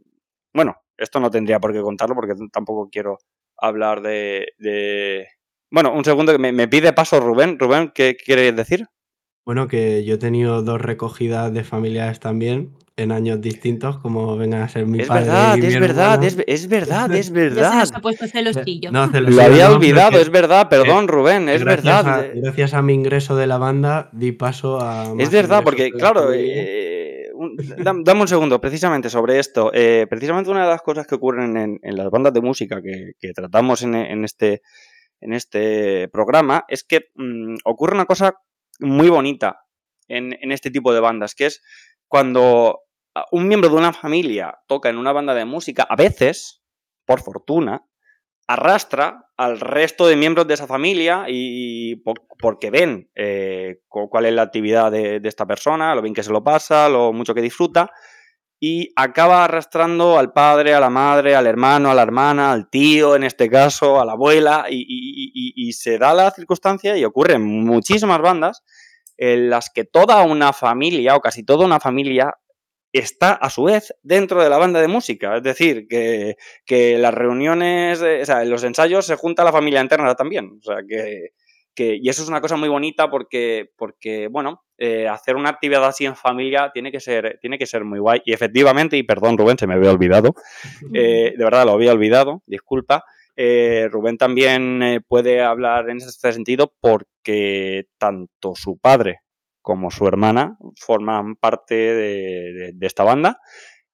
[0.54, 3.18] bueno, esto no tendría por qué contarlo porque tampoco quiero
[3.58, 4.48] hablar de...
[4.58, 5.28] de-
[5.72, 7.58] Bueno, un segundo que me, me pide paso Rubén.
[7.60, 8.88] Rubén, ¿qué quieres decir?
[9.46, 14.62] Bueno, que yo he tenido dos recogidas de familiares también en años distintos, como vengan
[14.64, 17.34] a ser mi es padre verdad, y mi es verdad, es, es verdad, es Ya
[17.34, 17.80] se verdad.
[17.80, 18.92] nos ha puesto celosillo.
[18.92, 22.20] No, Lo había no, olvidado, es verdad, perdón Rubén, es gracias verdad.
[22.22, 25.14] a- gracias a mi ingreso de la banda di paso a.
[25.20, 29.70] Es verdad, porque claro, eh, un- dam- dame un segundo, precisamente sobre esto.
[29.74, 33.12] Eh, precisamente una de las cosas que ocurren en, en las bandas de música que,
[33.20, 34.62] que tratamos en, en este,
[35.22, 38.36] en este programa es que mm, ocurre una cosa
[38.80, 39.62] muy bonita
[40.08, 41.62] en, en este tipo de bandas, que es
[42.08, 42.82] cuando
[43.16, 46.62] a- un miembro de una familia toca en una banda de música, a veces,
[47.06, 47.84] por fortuna,
[48.48, 54.26] arrastra al resto de miembros de esa familia y po- porque ven eh, cu- cuál
[54.28, 57.42] es la actividad de esta persona, lo bien que se lo pasa, lo mucho que
[57.42, 57.90] disfruta,
[58.68, 63.16] y acaba arrastrando al padre, a la madre, al hermano, a la hermana, al tío,
[63.16, 68.20] en este caso, a la abuela, y, se da la circunstancia, y ocurre en muchísimas
[68.22, 68.64] bandas,
[69.18, 72.34] en las que toda una familia, o casi toda una familia,
[72.92, 75.38] está a su vez dentro de la banda de música.
[75.38, 79.52] Es decir, que, que las reuniones, eh, o sea, en los ensayos se junta la
[79.52, 80.58] familia interna también.
[80.60, 81.30] O sea, que,
[81.76, 85.86] que- y eso es una cosa muy bonita porque, porque bueno, eh, hacer una actividad
[85.86, 88.22] así en familia tiene que, ser, tiene que ser muy guay.
[88.26, 90.34] Y efectivamente, y perdón Rubén, se me había olvidado,
[90.94, 93.04] eh, de verdad lo había olvidado, disculpa.
[93.38, 99.20] Eh, Rubén también puede hablar en este sentido porque tanto su padre
[99.62, 103.40] como su hermana forman parte de, de- de esta banda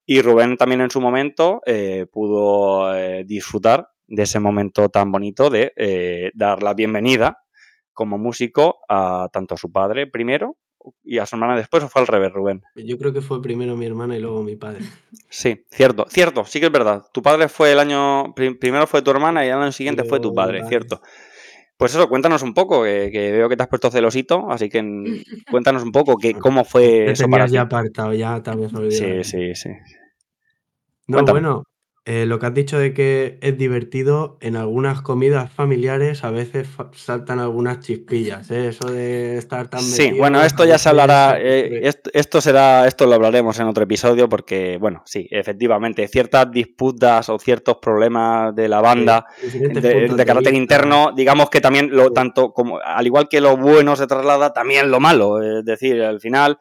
[0.06, 1.60] y Rubén también en su momento
[2.12, 2.92] pudo
[3.24, 5.72] disfrutar de ese momento tan bonito de
[6.34, 7.38] dar la bienvenida
[7.92, 10.56] como músico a tanto a su padre primero
[11.04, 12.62] y a su hermana después, o fue al revés, Rubén.
[12.74, 14.80] Yo creo que fue primero mi hermana y luego mi padre.
[15.28, 17.04] Sí, cierto, cierto, sí que es verdad.
[17.12, 20.20] Tu padre fue el año, pri- primero fue tu hermana y el año siguiente fue
[20.20, 20.68] tu padre, padre.
[20.68, 21.00] cierto.
[21.76, 24.82] Pues eso, cuéntanos un poco, que, que veo que te has puesto celosito, así que
[25.50, 27.54] cuéntanos un poco que, cómo fue Te eso para tenías ti.
[27.56, 28.90] ya apartado, ya habías olvidado.
[28.90, 29.70] Sí, sí, sí.
[31.08, 31.40] No, Cuéntame.
[31.40, 31.64] bueno,
[32.04, 36.66] eh, lo que has dicho de que es divertido, en algunas comidas familiares a veces
[36.96, 38.70] saltan algunas chispillas, ¿eh?
[38.70, 43.14] Eso de estar tan Sí, bueno, esto ya se hablará, eh, esto, será, esto lo
[43.14, 48.80] hablaremos en otro episodio porque, bueno, sí, efectivamente, ciertas disputas o ciertos problemas de la
[48.80, 53.94] banda de, carácter interno, digamos que también lo tanto como, al igual que lo bueno
[53.94, 56.58] se traslada, también lo malo, es decir, al final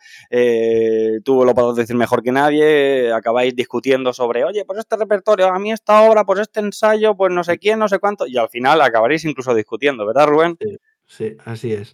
[1.23, 5.60] tú lo puedes decir mejor que nadie, acabáis discutiendo sobre, oye, pues este repertorio a
[5.60, 8.50] mí esta obra, pues este ensayo, pues no sé quién, no sé cuánto, y al
[8.50, 10.58] final acabaréis incluso discutiendo, ¿verdad, Rubén?
[11.06, 11.94] Sí, así es.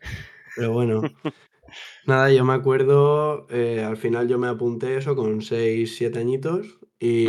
[0.56, 1.02] Pero bueno,
[2.06, 6.80] nada, yo me acuerdo, eh, al final yo me apunté eso con 6, 7 añitos
[7.00, 7.28] y,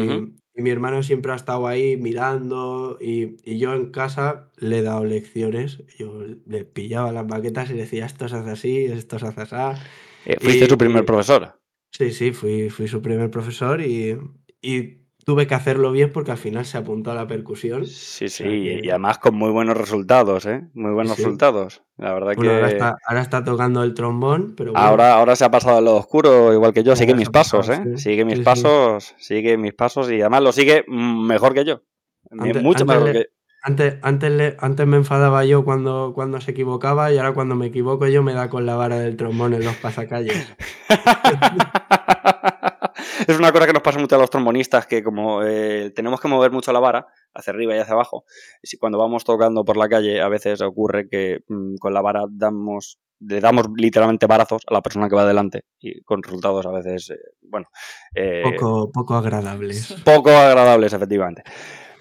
[0.55, 5.85] mi hermano siempre ha estado ahí mirando y, yo en casa le he dado lecciones,
[5.97, 9.41] yo le pillaba las baquetas y le decía esto se hace así, esto se hace
[9.43, 9.81] así.
[10.27, 11.61] Eh, ¿Fuiste tu primer profesor?
[11.93, 14.19] Sí, sí, fui, fui su primer profesor y,
[14.61, 17.85] y tuve que hacerlo bien porque al final se apuntó a la percusión.
[17.85, 20.63] Sí, sí, y además con muy buenos resultados, ¿eh?
[20.73, 21.83] Muy buenos resultados.
[21.99, 22.49] La verdad que.
[22.49, 24.75] Ahora está, tocando el trombón, pero.
[24.75, 26.97] Ahora, ahora se ha pasado al lado oscuro, igual que yo.
[26.97, 27.99] Sigue mis pasos, ¿eh?
[27.99, 31.83] Sigue mis pasos, sigue mis pasos y además lo sigue mejor que yo.
[32.31, 33.27] mucho mejor que.
[33.63, 38.07] Antes, antes, antes me enfadaba yo cuando, cuando se equivocaba y ahora cuando me equivoco
[38.07, 40.57] yo me da con la vara del trombón en los pasacalles.
[43.27, 46.29] es una cosa que nos pasa mucho a los trombonistas, que como eh, tenemos que
[46.29, 48.25] mover mucho la vara, hacia arriba y hacia abajo,
[48.63, 52.25] y cuando vamos tocando por la calle a veces ocurre que mm, con la vara
[52.29, 56.71] damos, le damos literalmente barazos a la persona que va adelante y con resultados a
[56.71, 57.69] veces, eh, bueno...
[58.15, 59.95] Eh, poco, poco agradables.
[60.05, 61.43] Poco agradables, efectivamente.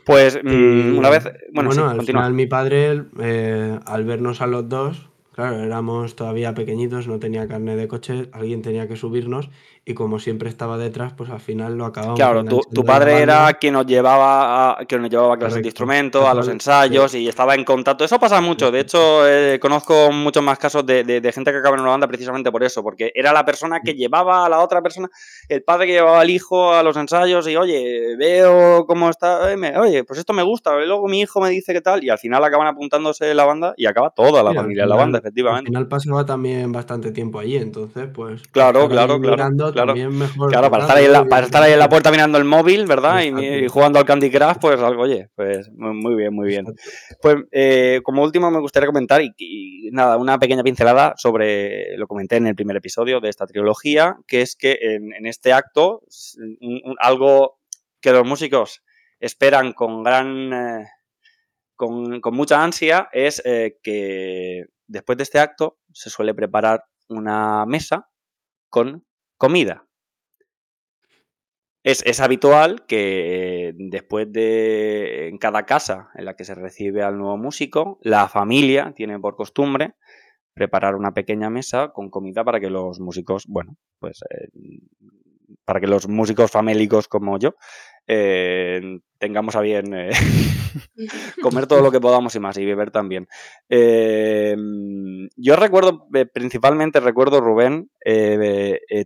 [0.06, 1.26] Pues mm, una vez...
[1.54, 3.04] Bueno, al final mi padre,
[3.86, 8.64] al vernos a los dos, Claro, éramos todavía pequeñitos, no tenía carne de coche, alguien
[8.64, 9.52] tenía que subirnos
[9.88, 12.18] y como siempre estaba detrás, pues al final lo acabamos.
[12.20, 16.28] Claro, tu, padre era quien nos llevaba a, quien nos llevaba a clases de instrumento,
[16.28, 18.04] a los ensayos y estaba en contacto.
[18.04, 18.70] Eso pasa mucho.
[18.70, 22.52] De hecho, eh, conozco muchos más casos de, gente que acaba en una banda precisamente
[22.52, 25.08] por eso, porque era la persona que llevaba a la otra persona,
[25.48, 29.78] el padre que llevaba al hijo a los ensayos y oye, veo cómo está, eh,
[29.80, 30.84] oye, pues esto me gusta.
[30.84, 33.74] Y luego mi hijo me dice qué tal y al final acaban apuntándose la banda
[33.78, 35.70] y acaba toda la familia en la banda efectivamente.
[35.70, 38.46] Al final pasaba también bastante tiempo allí, entonces pues...
[38.50, 40.12] Claro, claro, claro, claro.
[40.12, 42.46] Mejor, claro, para estar, ahí en la, para estar ahí en la puerta mirando el
[42.46, 43.22] móvil, ¿verdad?
[43.22, 46.66] Y, jugando al Candy Crush, pues algo, oye, pues muy bien, muy bien.
[47.22, 52.38] Pues eh, como último me gustaría comentar, y, nada, una pequeña pincelada sobre, lo comenté
[52.38, 56.02] en el primer episodio de esta trilogía, que es que en, este acto,
[57.00, 57.60] algo
[58.02, 58.84] que los músicos
[59.20, 60.54] esperan con gran...
[60.54, 60.86] Eh,
[61.76, 67.66] con, con, mucha ansia es eh, que después de este acto se suele preparar una
[67.68, 68.10] mesa
[68.70, 69.06] con
[69.38, 69.86] comida.
[71.84, 77.18] Es, es, habitual que después de en cada casa en la que se recibe al
[77.18, 79.96] nuevo músico, la familia tiene por costumbre
[80.54, 84.50] preparar una pequeña mesa con comida para que los músicos, bueno, pues eh,
[85.64, 87.56] para que los músicos famélicos como yo
[88.08, 90.12] eh, tengamos a bien eh,
[91.42, 93.28] comer todo lo que podamos y más, y beber también.
[93.68, 94.56] Eh,
[95.36, 97.90] yo recuerdo, principalmente recuerdo, Rubén,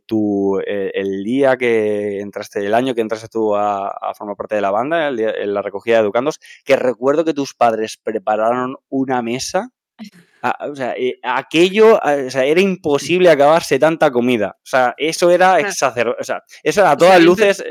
[0.06, 4.72] tu, el día que entraste, el año que entraste tú a, formar parte de la
[4.72, 9.70] banda, en la recogida de educandos, que recuerdo que tus padres prepararon una mesa
[10.72, 14.58] o sea, aquello, o sea, era imposible acabarse tanta comida.
[14.58, 16.18] O sea, eso era exacerbado.
[16.20, 17.64] O sea, eso a todas luces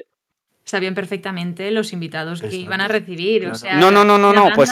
[0.70, 3.46] sabían perfectamente los invitados que iban a recibir.
[3.48, 4.70] O sea, no, no, no, no, no, pues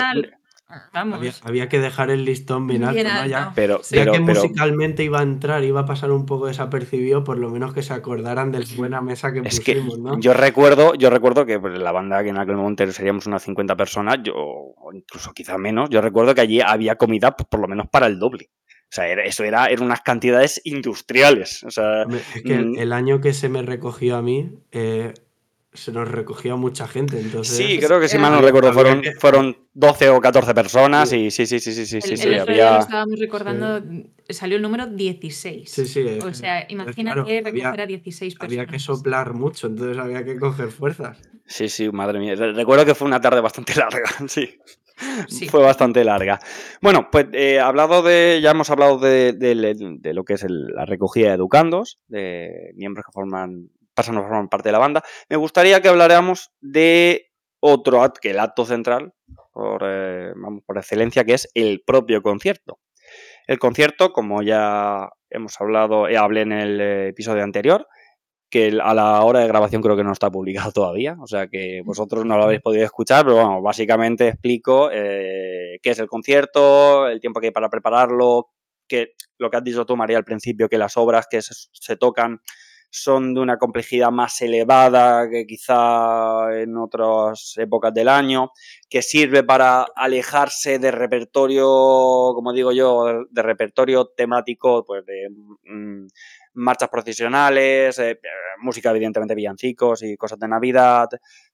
[0.93, 1.41] Vamos.
[1.45, 3.27] Había, que dejar el listón bien alto, ¿no?
[3.27, 7.49] Ya, pero, que musicalmente iba a entrar, iba a pasar un poco desapercibido, por lo
[7.49, 10.21] menos que se acordaran de la buena mesa que es pusimos, que ¿no?
[10.21, 13.77] Yo recuerdo, yo recuerdo que pues, la banda que en aquel momento seríamos unas 50
[13.77, 17.69] personas, yo, o incluso quizá menos, yo recuerdo que allí había comida pues, por lo
[17.69, 18.51] menos para el doble.
[18.91, 21.63] O sea, eso era, eran unas cantidades industriales.
[21.65, 22.79] O sea, es que mm.
[22.79, 25.13] el, año que se me recogió a mí, eh,
[25.79, 27.21] se nos recogió mucha gente.
[27.21, 27.57] Entonces...
[27.57, 31.47] Sí, creo que si mal no recuerdo, fueron, fueron 12 o 14 personas y sí,
[31.47, 32.79] sí, sí, sí, sí, sí, sí, había...
[32.79, 33.83] estábamos recordando,
[34.29, 35.71] salió el número 16.
[35.71, 36.19] Sí, sí.
[36.23, 38.53] O sea, imagínate recoger a 16 personas.
[38.53, 41.19] Había que soplar mucho, entonces había que coger fuerzas.
[41.47, 42.35] Sí, sí, madre mía.
[42.35, 44.59] Recuerdo que fue una tarde bastante larga, sí.
[45.49, 46.41] Fue bastante larga.
[46.83, 51.29] Bueno, pues eh, hablado de, ya hemos hablado de, de, lo que es la recogida
[51.29, 55.03] de educandos, de miembros que forman pasan a formar parte de la banda.
[55.29, 59.13] Me gustaría que habláramos de otro acto, que el acto central,
[59.53, 60.33] por, eh,
[60.65, 62.79] por excelencia, que es el propio concierto.
[63.49, 67.89] El concierto, como ya hemos hablado, eh, hablé en el episodio anterior,
[68.49, 71.83] que a la hora de grabación creo que no está publicado todavía, o sea que
[71.85, 77.09] vosotros no lo habéis podido escuchar, pero bueno, básicamente explico eh, qué es el concierto,
[77.09, 78.51] el tiempo que hay para prepararlo,
[78.87, 82.41] que lo que has dicho tú, María, al principio, que las obras que se, tocan
[82.91, 88.53] son de una complejidad más elevada que quizá en otras épocas del año,
[88.89, 91.67] que sirve para alejarse de repertorio,
[92.35, 95.29] como digo yo, de repertorio temático, pues de
[95.65, 96.07] mm,
[96.55, 98.19] marchas procesionales, eh,
[98.61, 101.09] música evidentemente villancicos y cosas de Navidad,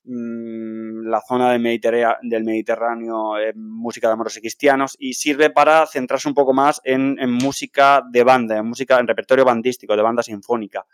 [0.05, 1.81] mm, la zona del,
[2.23, 6.81] del Mediterráneo, eh, música de amoros y cristianos, y sirve para centrarse un poco más
[6.85, 10.87] en, música de banda, en música, en repertorio bandístico, de banda sinfónica.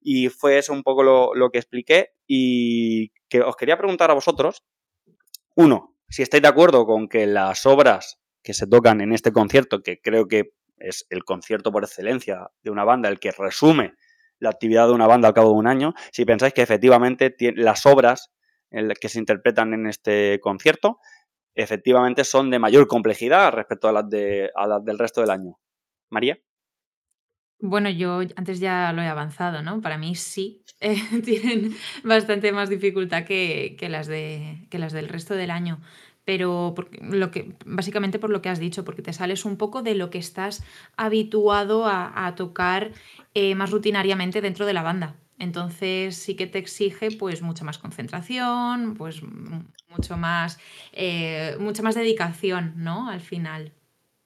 [0.00, 4.14] Y fue eso un poco lo, lo que expliqué y que os quería preguntar a
[4.14, 4.64] vosotros,
[5.56, 9.82] uno, si estáis de acuerdo con que las obras que se tocan en este concierto,
[9.82, 13.94] que creo que es el concierto por excelencia de una banda, el que resume
[14.38, 17.86] la actividad de una banda al cabo de un año, si pensáis que efectivamente las
[17.86, 18.30] obras
[18.70, 20.98] que se interpretan en este concierto
[21.54, 25.58] efectivamente son de mayor complejidad respecto a las, de, las del resto del año.
[26.08, 26.38] María.
[27.60, 29.80] Bueno, yo antes ya lo he avanzado, ¿no?
[29.80, 35.34] Para mí sí, eh, tienen bastante más dificultad que, las de, que las del resto
[35.34, 35.80] del año
[36.24, 39.94] pero lo que, básicamente por lo que has dicho, porque te sales un poco de
[39.94, 40.62] lo que estás
[40.94, 42.92] habituado a, tocar
[43.32, 45.16] eh, más rutinariamente dentro de la banda.
[45.38, 49.22] Entonces sí que te exige pues mucha más concentración, pues
[49.88, 50.58] mucho más,
[50.92, 53.08] eh, mucha más dedicación, ¿no?
[53.08, 53.72] Al final.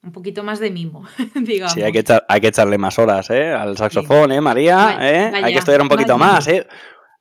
[0.03, 1.73] Un poquito más de mimo, digamos.
[1.73, 3.51] Sí, hay que, hay que echarle más horas, ¿eh?
[3.51, 4.97] Al saxofón, ¿eh, María?
[4.99, 5.31] ¿eh?
[5.33, 6.67] hay que estudiar un poquito más, ¿eh?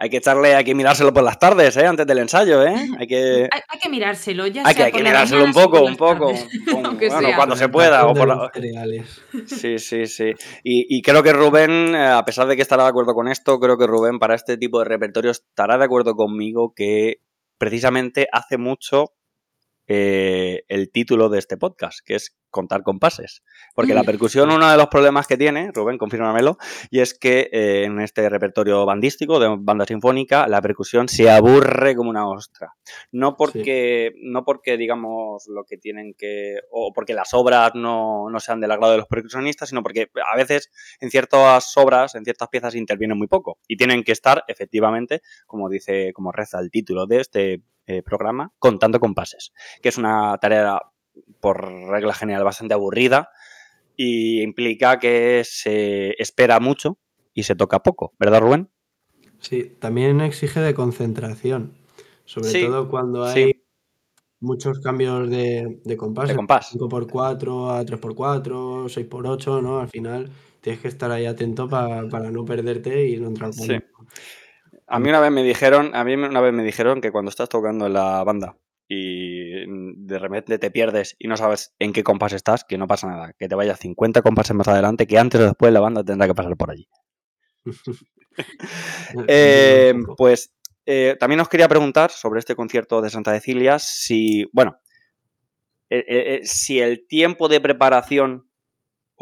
[0.03, 1.87] Hay que echarle, hay que mirárselo por las tardes, ¿eh?
[1.87, 2.75] Antes del ensayo, ¿eh?
[2.99, 6.33] Hay que, hay, que mirárselo, ya Hay que, hay que mirárselo un poco, un poco.
[6.73, 6.99] bueno,
[7.37, 8.09] cuando se pueda.
[8.09, 8.51] O por la...
[9.47, 10.33] Sí, sí, sí.
[10.64, 13.61] Y, y, creo que Rubén, eh, a pesar de que estará de acuerdo con esto,
[13.61, 17.21] creo que Rubén para este tipo de repertorio estará de acuerdo conmigo que
[17.57, 19.12] precisamente hace mucho
[19.87, 23.42] eh, el título de este podcast, que es contar con pases.
[23.75, 26.59] Porque la percusión, uno de los problemas que tiene, Rubén, confírmamelo,
[26.90, 31.97] y es que eh, en este repertorio bandístico de banda sinfónica, la percusión se aburre
[31.97, 32.75] como una ostra.
[33.11, 36.61] No porque, no porque digamos, lo que tienen que.
[36.71, 40.37] o porque las obras no, no sean del agrado de los percusionistas, sino porque a
[40.37, 43.59] veces en ciertas obras, en ciertas piezas, intervienen muy poco.
[43.66, 48.53] Y tienen que estar, efectivamente, como dice, como reza el título de este eh, programa,
[48.59, 50.81] contando con pases, que es una tarea
[51.40, 53.29] por regla general bastante aburrida
[53.97, 56.99] y implica que se espera mucho
[57.35, 58.71] y se toca poco, ¿verdad Rubén?
[59.40, 61.75] Sí, también exige de concentración,
[62.25, 63.64] sobre todo cuando hay
[64.40, 66.73] muchos cambios de, de compás, de compás.
[66.73, 69.81] 5x4 a 3x4, 6x8, ¿no?
[69.81, 73.79] Al final tienes que estar ahí atento para no perderte y no entrar por sí.
[74.87, 77.49] A mí una vez me dijeron, a mí una vez me dijeron que cuando estás
[77.49, 78.57] tocando en la banda
[78.88, 79.64] y
[80.07, 83.33] de repente te pierdes y no sabes en qué compás estás, que no pasa nada,
[83.38, 86.35] que te vayas 50 compases más adelante, que antes o después la banda tendrá que
[86.35, 86.88] pasar por allí.
[89.29, 90.55] Eh, pues
[90.87, 94.81] eh, también os quería preguntar sobre este concierto de Santa Cecilia si, bueno,
[95.90, 98.51] eh, si el tiempo de preparación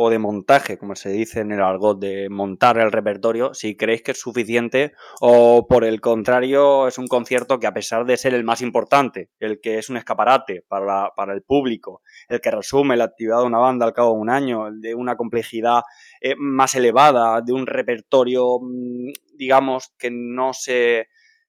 [0.02, 4.00] o de montaje, como se dice en el argot, de montar el repertorio, si creéis
[4.00, 8.32] que es suficiente o por el contrario es un concierto que a pesar de ser
[8.32, 12.96] el más importante, el que es un escaparate para, para el público, el que resume
[12.96, 15.82] la actividad de una banda al cabo de un año, el de una complejidad
[16.22, 21.08] eh, más elevada, de un repertorio, mm, digamos, que no se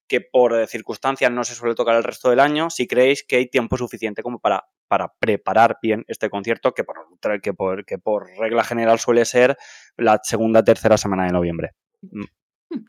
[0.09, 3.47] que por circunstancias no se suele tocar el resto del año, si creéis que hay
[3.47, 7.41] tiempo suficiente como para para preparar bien este concierto, que por,
[7.85, 9.57] que por, regla general suele ser
[9.95, 11.69] la segunda tercera semana de noviembre.
[12.01, 12.25] Mm.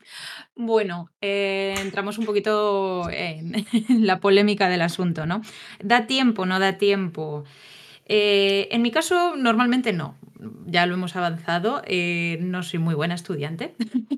[0.55, 3.65] Bueno, eh, entramos un poquito en,
[4.05, 5.41] la polémica del asunto, ¿no?
[5.81, 6.45] ¿Da tiempo?
[6.45, 7.45] ¿No da tiempo?
[8.05, 10.17] Eh, en mi caso, normalmente no.
[10.65, 11.81] Ya lo hemos avanzado.
[11.85, 13.75] Eh, no soy muy buena estudiante,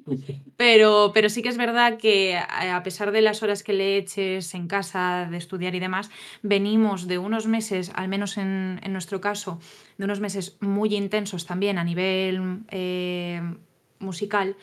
[0.58, 4.56] pero, pero sí que es verdad que a pesar de las horas que le eches
[4.56, 6.10] en casa de estudiar y demás,
[6.42, 9.60] venimos de unos meses, al menos en, nuestro caso,
[9.98, 13.42] de unos meses muy intensos también a nivel eh,
[14.00, 14.56] musical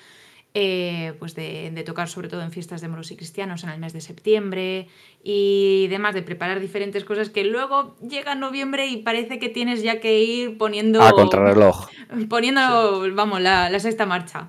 [0.55, 3.94] eh, pues de, tocar sobre todo en fiestas de moros y cristianos en el mes
[3.94, 4.88] de septiembre
[5.24, 9.98] y demás, de preparar diferentes cosas que luego llega noviembre y parece que tienes ya
[10.00, 11.03] que ir poniendo...
[11.03, 11.88] A contrarreloj.
[12.28, 14.48] Poniendo, vamos, la, sexta marcha.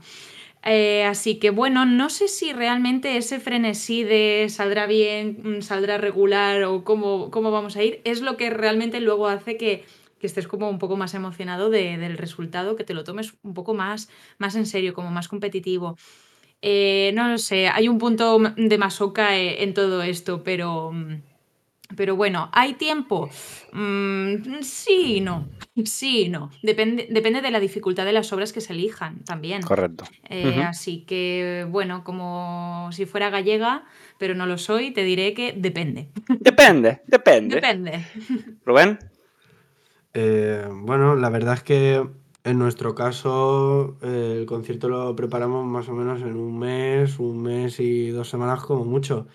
[0.65, 6.63] Eh, así que bueno, no sé si realmente ese frenesí de saldrá bien, saldrá regular
[6.63, 9.85] o cómo, cómo vamos a ir, es lo que realmente luego hace que
[10.23, 13.73] que estés como un poco más emocionado del resultado, que te lo tomes un poco
[13.73, 14.07] más,
[14.37, 15.97] más en serio, como más competitivo.
[16.61, 21.15] Eh, no lo sé, hay un punto de masoca eh, en todo esto, pero, mm,
[21.97, 23.29] pero bueno, ¿hay tiempo?
[23.73, 25.49] Mm, sí y no.
[25.85, 26.51] Sí y no.
[26.61, 29.61] Depende, depende de la dificultad de las obras que se elijan también.
[29.63, 30.05] Correcto.
[30.29, 33.83] Eh, así que, bueno, como si fuera gallega,
[34.19, 36.11] pero no lo soy, te diré que depende.
[36.39, 37.55] Depende, depende.
[37.55, 38.05] Depende.
[38.63, 38.99] Rubén.
[40.13, 42.03] Bueno, la verdad es que
[42.43, 47.41] en nuestro caso, eh, el concierto lo preparamos más o menos en un mes, un
[47.41, 49.27] mes y dos semanas como mucho.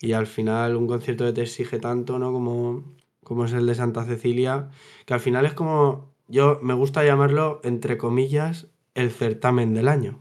[0.00, 2.32] Y al final un concierto que te exige tanto, ¿no?
[2.32, 2.84] Como,
[3.22, 4.70] como es el de Santa Cecilia,
[5.06, 10.18] que al final es como, yo me gusta llamarlo, entre comillas, el certamen del año.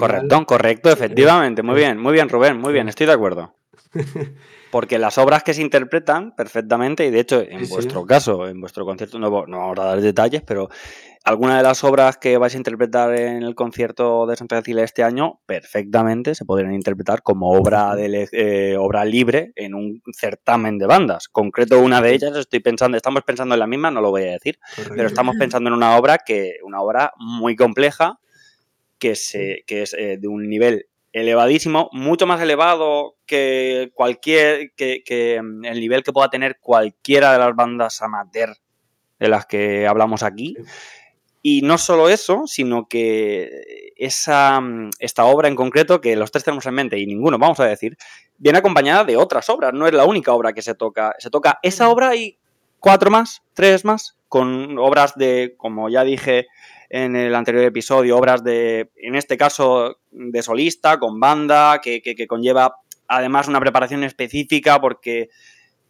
[0.00, 1.62] Correcto, correcto, efectivamente.
[1.62, 3.54] Muy bien, muy bien, Rubén, muy bien, estoy de acuerdo.
[4.70, 8.84] Porque las obras que se interpretan perfectamente, y de hecho, en vuestro caso, en vuestro
[8.84, 10.68] concierto, no, no vamos a dar detalles, pero
[11.24, 15.02] algunas de las obras que vais a interpretar en el concierto de Santa Cecilia este
[15.02, 20.86] año perfectamente se podrían interpretar como obra de eh, obra libre en un certamen de
[20.86, 21.28] bandas.
[21.28, 24.32] Concreto una de ellas, estoy pensando, estamos pensando en la misma, no lo voy a
[24.32, 24.58] decir,
[24.88, 28.18] pero estamos pensando en una obra que una obra muy compleja
[28.98, 35.02] que se que es eh, de un nivel elevadísimo, mucho más elevado que cualquier que,
[35.04, 38.56] que mm, el nivel que pueda tener cualquiera de las bandas amateur
[39.18, 40.56] de las que hablamos aquí.
[41.40, 46.44] Y no solo eso, sino que esa, mm, esta obra en concreto, que los tres
[46.44, 47.96] tenemos en mente y ninguno vamos a decir,
[48.36, 51.14] viene acompañada de otras obras, no es la única obra que se toca.
[51.18, 52.38] Se toca esa obra y
[52.80, 56.46] cuatro más, tres más, con obras de, como ya dije
[56.90, 62.14] en el anterior episodio, obras de, en este caso, de solista, con banda, que, que,
[62.14, 62.76] que conlleva
[63.06, 65.30] además una preparación específica porque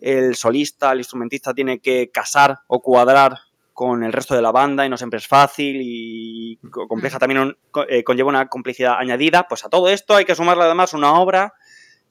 [0.01, 3.39] el solista, el instrumentista tiene que casar o cuadrar
[3.79, 7.57] con el resto de la banda y no siempre es fácil y compleja también
[7.89, 11.55] eh, conlleva una complicidad añadida, pues a todo esto hay que sumarle además una obra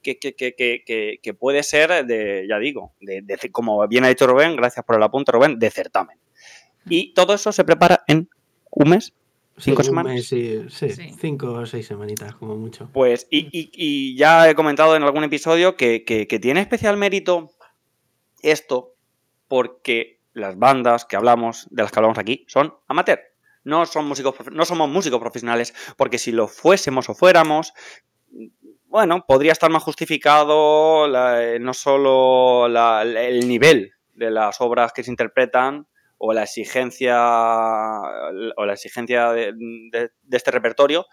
[0.02, 4.96] que, que, puede ser de, ya digo, de, como bien ha dicho Rubén, gracias por
[4.96, 6.18] el apunte Rubén, de certamen.
[6.86, 8.30] Y todo eso se prepara en
[8.84, 9.14] un mes,
[9.58, 10.26] cinco semanas.
[10.26, 10.66] sí,
[11.20, 12.90] cinco o seis semanitas como mucho.
[12.94, 17.52] Pues, y, y ya he comentado en algún episodio que tiene especial mérito
[18.42, 18.94] esto
[19.48, 23.20] porque las bandas que hablamos, de las que hablamos aquí, son amateur.
[23.64, 27.74] No, son músicos, no somos músicos profesionales, porque si lo fuésemos o fuéramos,
[28.86, 31.06] bueno, podría estar más justificado
[31.38, 37.18] eh, no solo el nivel de las obras que se interpretan o la exigencia
[38.56, 39.54] o la exigencia de,
[40.32, 41.06] este repertorio,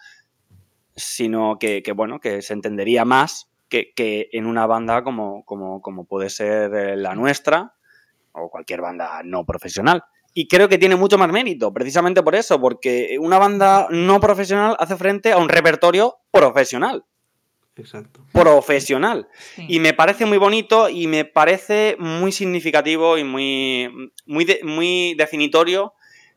[0.97, 6.05] sino que, bueno, que se entendería más que, que en una banda como, como, como
[6.05, 7.75] puede ser eh, la nuestra,
[8.33, 10.05] o cualquier banda no profesional.
[10.37, 14.77] Y creo que tiene mucho más mérito, precisamente por eso, porque una banda no profesional
[14.81, 17.05] hace frente a un repertorio profesional.
[17.77, 18.25] Exacto.
[18.33, 19.29] Profesional.
[19.57, 25.95] Y me parece muy bonito y me parece muy significativo y muy, muy, muy definitorio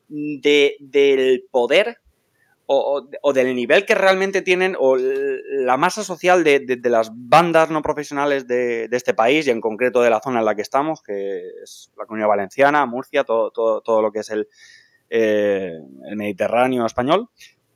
[0.08, 2.00] de, del poder
[2.70, 8.46] o, del nivel que realmente tienen o la masa social de, las bandas no profesionales
[8.46, 11.92] de, este país y en concreto de la zona en la que estamos, que es
[11.98, 14.50] la Comunidad Valenciana, Murcia, todo, todo, todo lo que es el,
[15.10, 15.80] eh,
[16.16, 17.30] Mediterráneo español.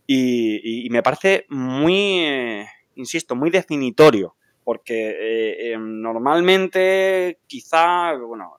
[0.08, 8.58] Y, me parece muy, eh, insisto, muy definitorio porque eh, em, normalmente quizá, bueno,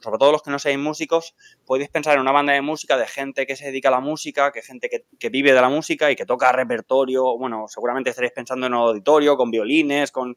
[0.00, 3.06] sobre todo los que no seáis músicos, podéis pensar en una banda de música de
[3.06, 6.16] gente que se dedica a la música, que gente que, vive de la música y
[6.16, 10.36] que toca repertorio, bueno, seguramente estaréis pensando en un auditorio, con violines, con...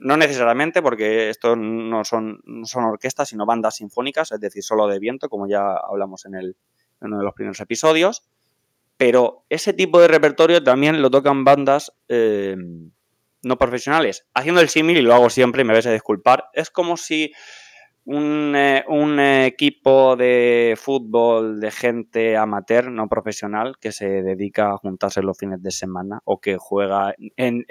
[0.00, 4.86] no necesariamente, porque esto no son, no son orquestas, sino bandas sinfónicas, es decir, solo
[4.86, 6.56] de viento, como ya hablamos en, el,
[7.02, 8.24] en uno de los primeros episodios.
[8.96, 11.92] Pero ese tipo de repertorio también lo tocan bandas...
[12.08, 12.56] Eh,
[13.42, 14.26] no profesionales.
[14.34, 17.32] Haciendo el símil, y lo hago siempre y me vais a disculpar, es como si
[18.04, 25.22] un, eh, equipo de fútbol de gente amateur, no profesional, que se dedica a juntarse
[25.22, 27.64] los fines de semana o que juega en,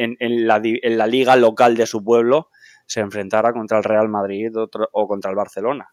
[0.48, 0.60] la,
[1.08, 2.50] liga local de su pueblo,
[2.86, 5.90] se enfrentara contra el Real Madrid o contra el Barcelona.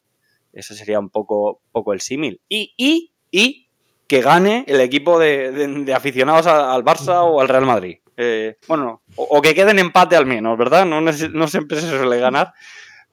[0.52, 2.40] Ese sería un poco, poco el símil.
[2.48, 3.67] Y, y, y
[4.08, 7.98] que gane el equipo de, aficionados al Barça o al Real Madrid.
[8.16, 10.84] Eh, bueno, o, que queden empate al menos, ¿verdad?
[10.84, 12.52] No, no siempre se suele ganar,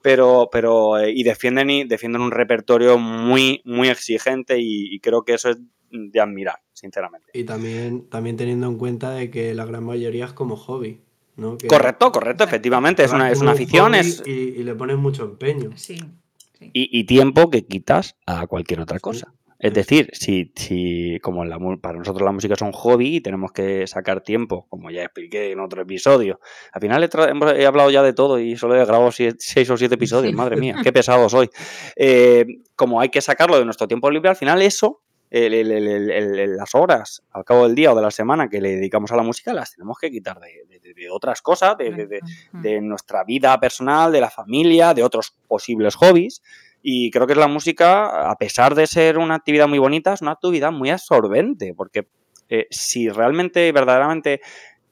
[0.02, 5.34] pero, pero eh, y defienden y defienden un repertorio muy, muy exigente y, creo que
[5.34, 5.58] eso es
[5.90, 7.28] de admirar, sinceramente.
[7.34, 11.00] Y también, también teniendo en cuenta de que la gran mayoría es como hobby.
[11.36, 11.58] ¿no?
[11.68, 13.94] correcto, correcto, efectivamente, es una, es una afición.
[13.94, 14.22] Es...
[14.26, 15.70] Y, le pones mucho empeño.
[15.76, 15.98] Sí.
[16.72, 19.34] Y, tiempo que quitas a cualquier otra cosa.
[19.66, 23.50] Es decir, si, si como la, para nosotros la música es un hobby y tenemos
[23.50, 26.38] que sacar tiempo, como ya expliqué en otro episodio.
[26.72, 29.96] Al final he, he hablado ya de todo y solo he grabado seis o siete
[29.96, 30.32] episodios.
[30.34, 31.50] Madre mía, qué pesado soy.
[31.96, 32.46] Eh,
[32.76, 37.66] como hay que sacarlo de nuestro tiempo libre, al final eso las horas al cabo
[37.66, 40.08] del día o de la semana que le dedicamos a la música las tenemos que
[40.08, 46.42] quitar de, otras cosas, de, nuestra vida personal, de la familia, de otros posibles hobbies.
[46.88, 50.30] Y creo que la música, a pesar de ser una actividad muy bonita, es una
[50.30, 52.06] actividad muy absorbente, porque
[52.48, 54.40] eh, si realmente, verdaderamente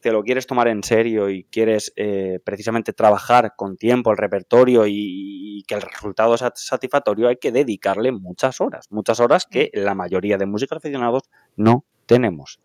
[0.01, 4.89] te lo quieres tomar en serio y quieres eh, precisamente trabajar con tiempo el repertorio
[4.89, 9.95] y, que el resultado sea satisfactorio, hay que dedicarle muchas horas, muchas horas que la
[9.95, 11.23] mayoría de músicos aficionados
[11.55, 12.59] no tenemos.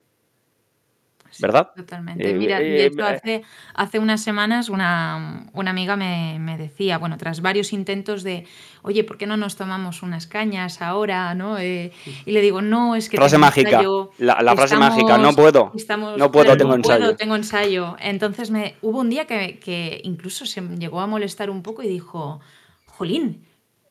[1.40, 1.70] ¿Verdad?
[1.76, 2.30] Totalmente.
[2.30, 7.18] Eh, Mira, de eh, hecho, eh, hace, hace unas semanas una, amiga me, decía, bueno,
[7.18, 8.46] tras varios intentos de,
[8.82, 11.34] oye, ¿por qué no nos tomamos unas cañas ahora?
[11.36, 11.62] ¿no?
[11.62, 11.92] y
[12.26, 13.18] le digo, no, es que...
[13.18, 13.82] Frase mágica,
[14.18, 15.72] la, frase mágica, no puedo.
[16.18, 17.16] no puedo, tengo ensayo.
[17.16, 17.96] tengo ensayo.
[18.00, 21.88] Entonces me, hubo un día que, que incluso se llegó a molestar un poco y
[21.88, 22.40] dijo,
[22.86, 23.46] Jolín,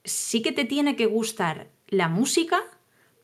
[0.04, 2.60] sí que te tiene que gustar la música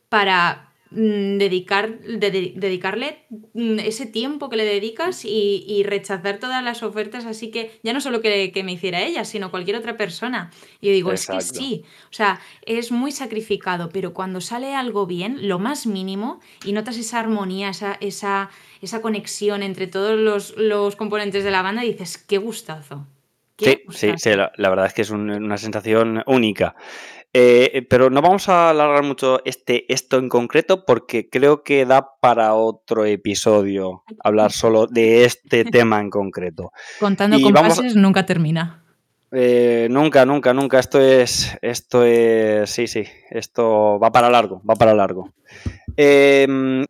[0.09, 7.25] para Mm, dedicar, dedicarle mm, ese tiempo que le dedicas y, rechazar todas las ofertas,
[7.25, 10.51] así que ya no solo que, me hiciera ella, sino cualquier otra persona.
[10.79, 15.05] Y yo digo, es que sí, o sea, es muy sacrificado, pero cuando sale algo
[15.05, 18.49] bien, lo más mínimo, y notas esa armonía, esa, esa,
[18.81, 23.05] esa conexión entre todos los, componentes de la banda, dices, qué gustazo.
[23.57, 26.75] Sí, sí, sí, la, verdad es que es una sensación única.
[27.37, 32.17] Eh, pero no vamos a alargar mucho este, esto en concreto porque creo que da
[32.21, 36.71] para otro episodio hablar solo de este tema en concreto.
[36.97, 38.85] Contando con compases nunca termina.
[39.33, 40.79] Eh, nunca, nunca, nunca.
[40.79, 45.33] Esto es, esto es, sí, sí, esto va para largo, va para largo.
[45.97, 46.85] Em,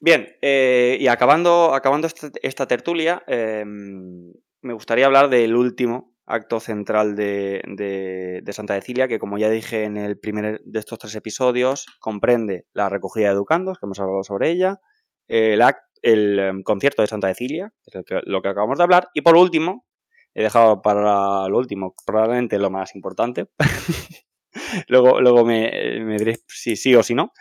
[0.00, 4.32] bien, eh, y acabando, acabando esta, esta tertulia, em,
[4.62, 9.96] me gustaría hablar del último acto central de, Santa Cecilia, que como ya dije en
[9.96, 14.50] el primer de estos tres episodios, comprende la recogida de educandos, que hemos hablado sobre
[14.50, 14.80] ella,
[15.26, 15.62] el,
[16.02, 19.36] el em, concierto de Santa Cecilia, que es lo que acabamos de hablar, y por
[19.36, 19.86] último,
[20.34, 23.48] he dejado para lo último, probablemente lo más importante,
[24.88, 25.70] luego, luego me,
[26.18, 27.32] diré si sí o si no,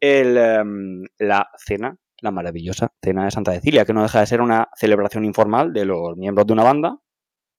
[0.00, 4.40] el, em, la cena, la maravillosa cena de Santa Cecilia, que no deja de ser
[4.40, 6.98] una celebración informal de los miembros de una banda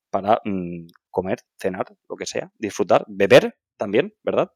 [0.10, 4.52] para mm, comer, cenar, lo que sea, disfrutar, beber también, ¿verdad?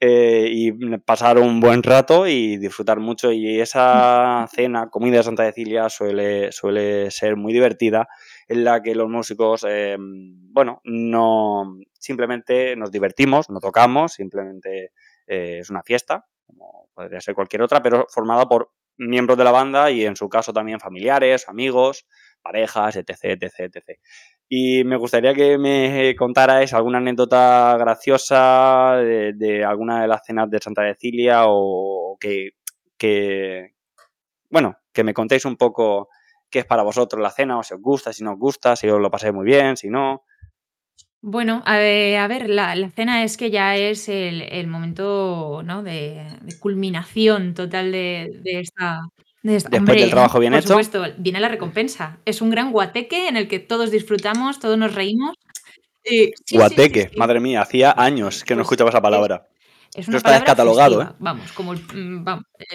[0.00, 3.30] Eh, y pasar un buen rato y disfrutar mucho.
[3.30, 8.08] Y esa cena, comida de Santa Cecilia, suele, suele ser muy divertida,
[8.48, 14.92] en la que los músicos, eh, bueno, no simplemente nos divertimos, no tocamos, simplemente
[15.26, 19.50] eh, es una fiesta, como podría ser cualquier otra, pero formada por miembros de la
[19.50, 22.06] banda y en su caso también familiares, amigos,
[22.42, 23.98] parejas, etc, etc, etc.
[24.48, 30.58] Y me gustaría que me contarais alguna anécdota graciosa de, alguna de las cenas de
[30.58, 33.72] Santa Cecilia o que,
[34.50, 36.08] bueno, que me contéis un poco
[36.50, 38.88] qué es para vosotros la cena, o si os gusta, si no os gusta, si
[38.88, 40.24] os lo pasáis muy bien, si no.
[41.24, 45.82] Bueno, a ver, la, cena es que ya es el, momento ¿no?
[45.82, 46.26] de,
[46.58, 49.02] culminación total de, de esta,
[49.42, 50.74] Después del trabajo bien hecho.
[50.74, 52.18] Por supuesto, viene la recompensa.
[52.24, 55.36] Es un gran guateque en el que todos disfrutamos, todos nos reímos.
[56.52, 59.48] guateque, madre mía, hacía años que no pues escuchaba esa palabra.
[59.94, 61.08] Es una está descatalogado, ¿eh?
[61.18, 62.24] Vamos, como mm,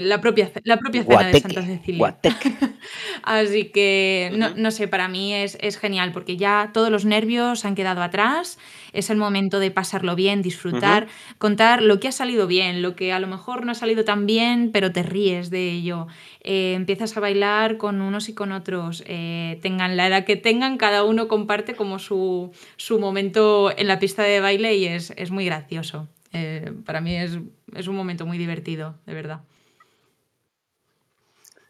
[0.01, 2.19] la propia, la propia cena de Santa Cecilia.
[3.23, 8.03] Así que, no, sé, para mí es, genial porque ya todos los nervios han quedado
[8.03, 8.59] atrás.
[8.93, 11.07] Es el momento de pasarlo bien, disfrutar,
[11.39, 14.27] contar lo que ha salido bien, lo que a lo mejor no ha salido tan
[14.27, 16.05] bien, pero te ríes de ello.
[16.41, 19.03] Eh, empiezas a bailar con unos y con otros.
[19.07, 22.51] Eh, tengan la edad que tengan, cada uno comparte como su,
[22.99, 26.07] momento en la pista de baile y es, es muy gracioso.
[26.37, 29.41] Eh, para mí es, un momento muy divertido, de verdad.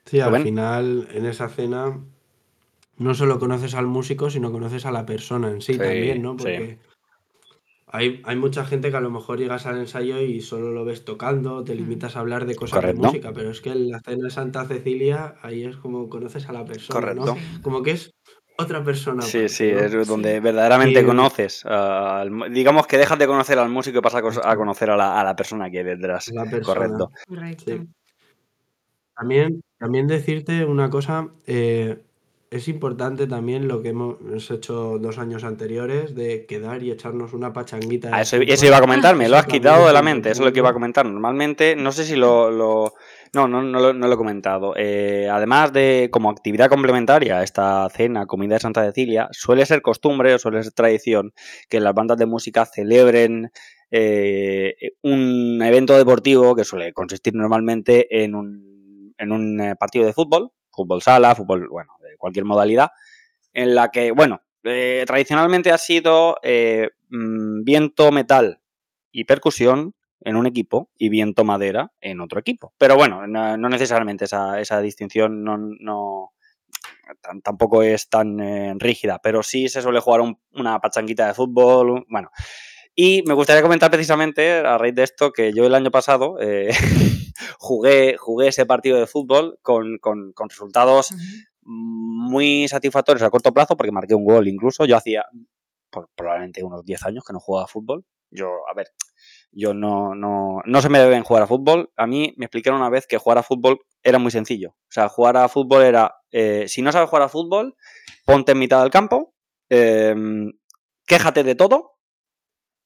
[0.06, 2.00] Sí, al final en esa cena
[2.98, 6.36] no solo conoces al músico, sino conoces a la persona en sí, también, ¿no?
[6.36, 6.80] Porque
[7.88, 11.64] hay, mucha gente que a lo mejor llegas al ensayo y solo lo ves tocando,
[11.64, 14.30] te limitas a hablar de cosas de música, pero es que en la cena de
[14.30, 17.38] Santa Cecilia ahí es como conoces a la persona, ¿no?
[17.62, 18.14] Como que es
[18.58, 19.22] otra persona.
[19.22, 21.64] Sí, sí, es donde verdaderamente conoces.
[22.52, 25.80] digamos que dejas de conocer al músico y pasas a, conocer a la, persona que
[25.80, 26.32] hay detrás.
[26.64, 27.12] Correcto.
[29.16, 32.04] También, también decirte una cosa, eh,
[32.50, 34.18] es importante también lo que hemos
[34.50, 38.10] hecho dos años anteriores de quedar y echarnos una pachanguita.
[38.14, 40.54] Ah, eso, iba a comentar, me lo has quitado de la mente, eso es lo
[40.54, 41.06] que iba a comentar.
[41.06, 42.94] Normalmente, no sé si lo...
[43.34, 44.74] No, no, no, lo, he comentado.
[44.78, 50.34] Eh, además de como actividad complementaria esta cena, comida de Santa Cecilia, suele ser costumbre
[50.34, 51.34] o suele ser tradición
[51.70, 53.52] que las bandas de música celebren
[53.92, 60.14] eh, un evento deportivo que suele consistir normalmente en un, en un eh, partido de
[60.14, 62.92] fútbol, fútbol sala, fútbol, bueno, cualquier modalidad,
[63.54, 66.38] en la que, bueno, eh, tradicionalmente ha sido
[67.10, 68.62] mm, viento metal
[69.12, 72.74] y percusión en un equipo y viento madera en otro equipo.
[72.78, 76.34] Pero bueno, no, necesariamente esa, esa distinción no, no
[77.44, 80.22] tampoco es tan rígida, pero sí se suele jugar
[80.54, 82.32] una pachanguita de fútbol, bueno,
[83.00, 86.70] y me gustaría comentar precisamente, a raíz de esto, que yo el año pasado eh,
[87.60, 90.00] jugué, jugué ese partido de fútbol con,
[90.50, 91.14] resultados
[91.62, 94.86] muy satisfactorios a corto plazo, porque marqué un gol incluso.
[94.86, 95.26] Yo hacía
[96.16, 98.06] probablemente unos 10 años que no jugaba fútbol.
[98.30, 98.88] Yo, a ver,
[99.52, 101.92] yo no, no, no se me deben jugar a fútbol.
[101.96, 104.72] A mí me explicaron una vez que jugar a fútbol era muy sencillo.
[104.72, 107.76] O sea, jugar a fútbol era, eh, si no sabes jugar a fútbol,
[108.26, 109.34] ponte en mitad del campo,
[109.70, 110.52] em,
[111.06, 111.97] quéjate de todo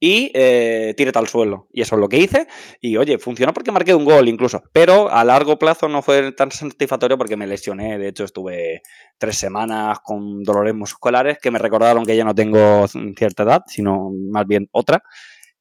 [0.04, 1.68] y eh, tírate al suelo.
[1.72, 2.48] Y eso es lo que hice.
[2.82, 4.64] Y oye, funcionó porque marqué un gol incluso.
[4.74, 8.00] Pero a largo plazo no fue tan satisfactorio porque me lesioné.
[8.00, 8.82] De hecho, estuve
[9.20, 14.10] tres semanas con dolores musculares que me recordaron que ya no tengo cierta edad, sino
[14.32, 15.04] más bien otra.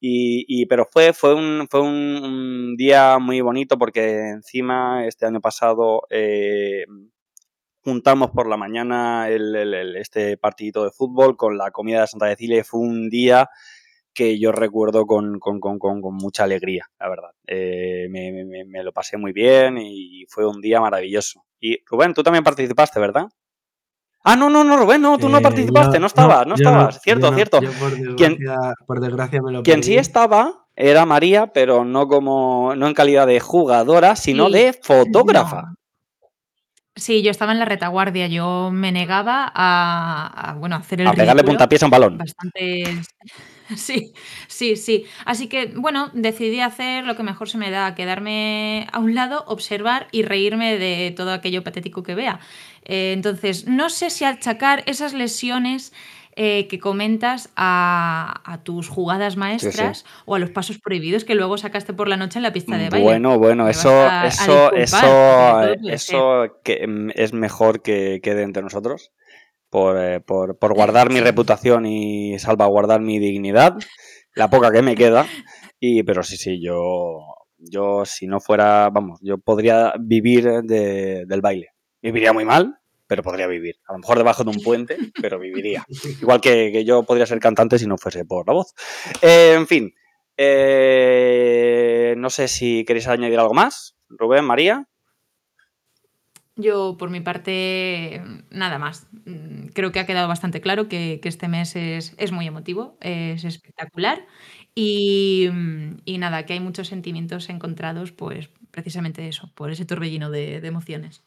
[0.00, 6.04] Y, pero fue, fue, un, fue un, día muy bonito porque encima este año pasado
[6.08, 6.86] eh,
[7.84, 12.60] juntamos por la mañana el, este partidito de fútbol con la comida de Santa Cecilia
[12.60, 13.50] y fue un día
[14.20, 15.40] que yo recuerdo con,
[16.12, 17.30] mucha alegría, la verdad.
[17.46, 21.42] Eh, me, lo pasé muy bien y fue un día maravilloso.
[21.58, 23.28] Y Rubén, tú también participaste, ¿verdad?
[24.22, 27.34] Ah, no, no, no, Rubén, no, tú no eh, participaste, no estabas, no, estabas, cierto,
[27.34, 27.60] cierto.
[28.86, 33.26] por, desgracia, me lo Quien sí estaba era María, pero no como no en calidad
[33.26, 35.72] de jugadora, sino de fotógrafa.
[36.94, 41.42] Sí, yo estaba en la retaguardia, yo me negaba a, bueno, hacer el A pegarle
[41.42, 42.18] puntapiés a un balón.
[42.18, 43.06] Bastantes
[43.76, 44.12] Sí,
[44.48, 45.04] sí, sí.
[45.24, 49.44] Así que, bueno, decidí hacer lo que mejor se me da, quedarme a un lado,
[49.46, 52.40] observar y reírme de todo aquello patético que vea.
[52.84, 55.92] Eh, entonces, no sé si achacar esas lesiones
[56.36, 61.92] eh, que comentas a, tus jugadas maestras o a los pasos prohibidos que luego sacaste
[61.92, 63.04] por la noche en la pista de baile.
[63.04, 63.90] Bueno, bueno, eso,
[64.24, 69.10] eso, eso, eso que mm, es mejor que quede entre nosotros.
[69.72, 73.76] Eh, por, por, guardar mi reputación y salvaguardar mi dignidad,
[74.34, 75.26] la poca que me queda.
[75.78, 77.20] Y, pero sí, sí, yo,
[77.58, 81.68] yo si no fuera, vamos, yo podría vivir del baile.
[82.02, 83.76] Viviría muy mal, pero podría vivir.
[83.86, 85.84] A lo mejor debajo de un puente, pero viviría.
[86.20, 88.74] Igual que, yo podría ser cantante si no fuese por la voz.
[89.22, 89.94] Eh, en fin,
[90.36, 93.96] eh, no sé si queréis añadir algo más.
[94.08, 94.88] Rubén, María.
[96.60, 99.06] Yo, por mi parte, nada más.
[99.80, 104.26] Creo que ha quedado bastante claro que, este mes es, muy emotivo, es espectacular
[104.74, 105.48] y,
[106.18, 111.24] nada, que hay muchos sentimientos encontrados, pues precisamente eso, por ese torbellino de, emociones.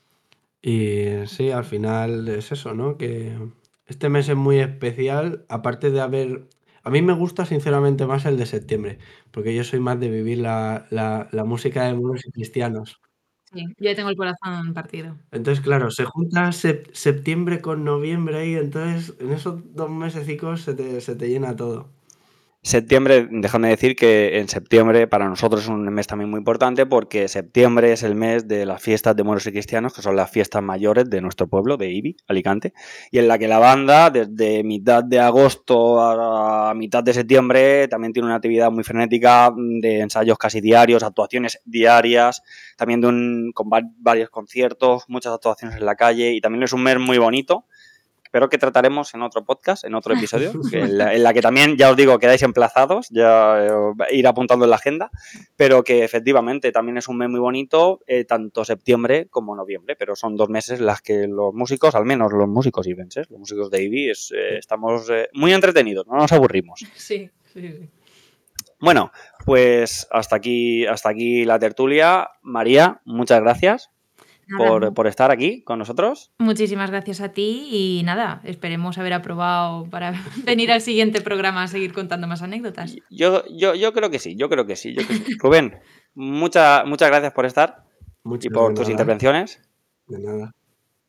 [0.61, 2.95] Y sí, al final es eso, ¿no?
[2.99, 3.35] Que
[3.87, 6.47] este mes es muy especial, aparte de haber...
[6.83, 8.99] A mí me gusta sinceramente más el de septiembre,
[9.31, 13.01] porque yo soy más de vivir la, la música de y cristianos.
[13.53, 15.17] Sí, ya tengo el corazón partido.
[15.31, 21.01] Entonces, claro, se junta septiembre con noviembre y entonces en esos dos mesecicos se te,
[21.01, 21.89] se te llena todo.
[22.65, 27.27] Septiembre, déjame decir que en septiembre para nosotros es un mes también muy importante porque
[27.27, 30.63] septiembre es el mes de las fiestas de moros y cristianos, que son las fiestas
[30.63, 32.73] mayores de nuestro pueblo, de Ibi, Alicante,
[33.11, 38.13] y en la que la banda desde mitad de agosto a mitad de septiembre también
[38.13, 42.43] tiene una actividad muy frenética de ensayos casi diarios, actuaciones diarias,
[42.77, 46.83] también de un, con varios conciertos, muchas actuaciones en la calle y también es un
[46.83, 47.65] mes muy bonito
[48.33, 51.95] pero que trataremos en otro podcast, en otro episodio, en, la, que también, ya os
[51.95, 53.71] digo, quedáis emplazados, ya eh,
[54.09, 55.11] ir apuntando en la agenda,
[55.55, 60.15] pero que efectivamente también es un mes muy bonito, eh, tanto septiembre como noviembre, pero
[60.15, 63.69] son dos meses en las que los músicos, al menos los músicos ibenses, los músicos
[63.69, 66.79] de IBI, eh, estamos muy entretenidos, no nos aburrimos.
[66.95, 67.89] Sí, sí, sí.
[68.79, 69.11] Bueno,
[69.45, 72.29] pues hasta aquí, hasta aquí la tertulia.
[72.41, 73.93] María, muchas gracias
[74.57, 76.31] por, estar aquí con nosotros.
[76.39, 80.13] Muchísimas gracias a ti y nada, esperemos haber aprobado para
[80.45, 82.95] venir al siguiente programa a seguir contando más anécdotas.
[83.09, 84.95] Yo, yo, yo creo que sí, yo creo que sí.
[85.39, 85.79] Rubén,
[86.13, 87.85] muchas muchas gracias por estar
[88.41, 89.61] y por tus intervenciones.
[90.07, 90.53] De nada.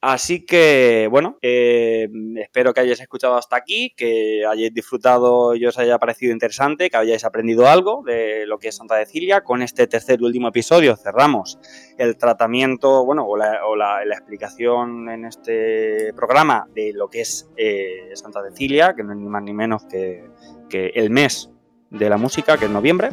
[0.07, 5.79] Así que, bueno, eh, espero que hayáis escuchado hasta aquí, que hayáis disfrutado y os
[5.79, 9.41] haya parecido interesante, que hayáis aprendido algo de lo que es Santa Cecilia.
[9.41, 11.59] Con este tercer y último episodio cerramos
[11.97, 18.43] el tratamiento, bueno, o la, explicación en este programa de lo que es eh, Santa
[18.43, 20.29] Cecilia, que no es ni más ni menos que
[20.71, 21.51] el mes
[21.89, 23.09] de la música, que es noviembre.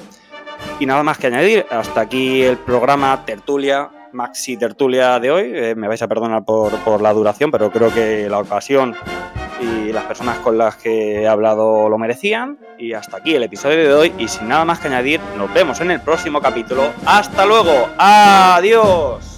[0.82, 5.52] Y nada más que añadir, hasta aquí el programa Tertulia maxi tertulia de hoy.
[5.54, 8.96] Eh, me vais a perdonar por, la duración, pero creo que la ocasión
[9.62, 12.58] y las personas con las que he hablado lo merecían.
[12.78, 14.14] Y hasta aquí el episodio de hoy.
[14.18, 16.84] Y sin nada más que añadir, nos vemos en el próximo capítulo.
[17.06, 17.90] ¡Hasta luego!
[17.98, 19.31] ¡Adiós!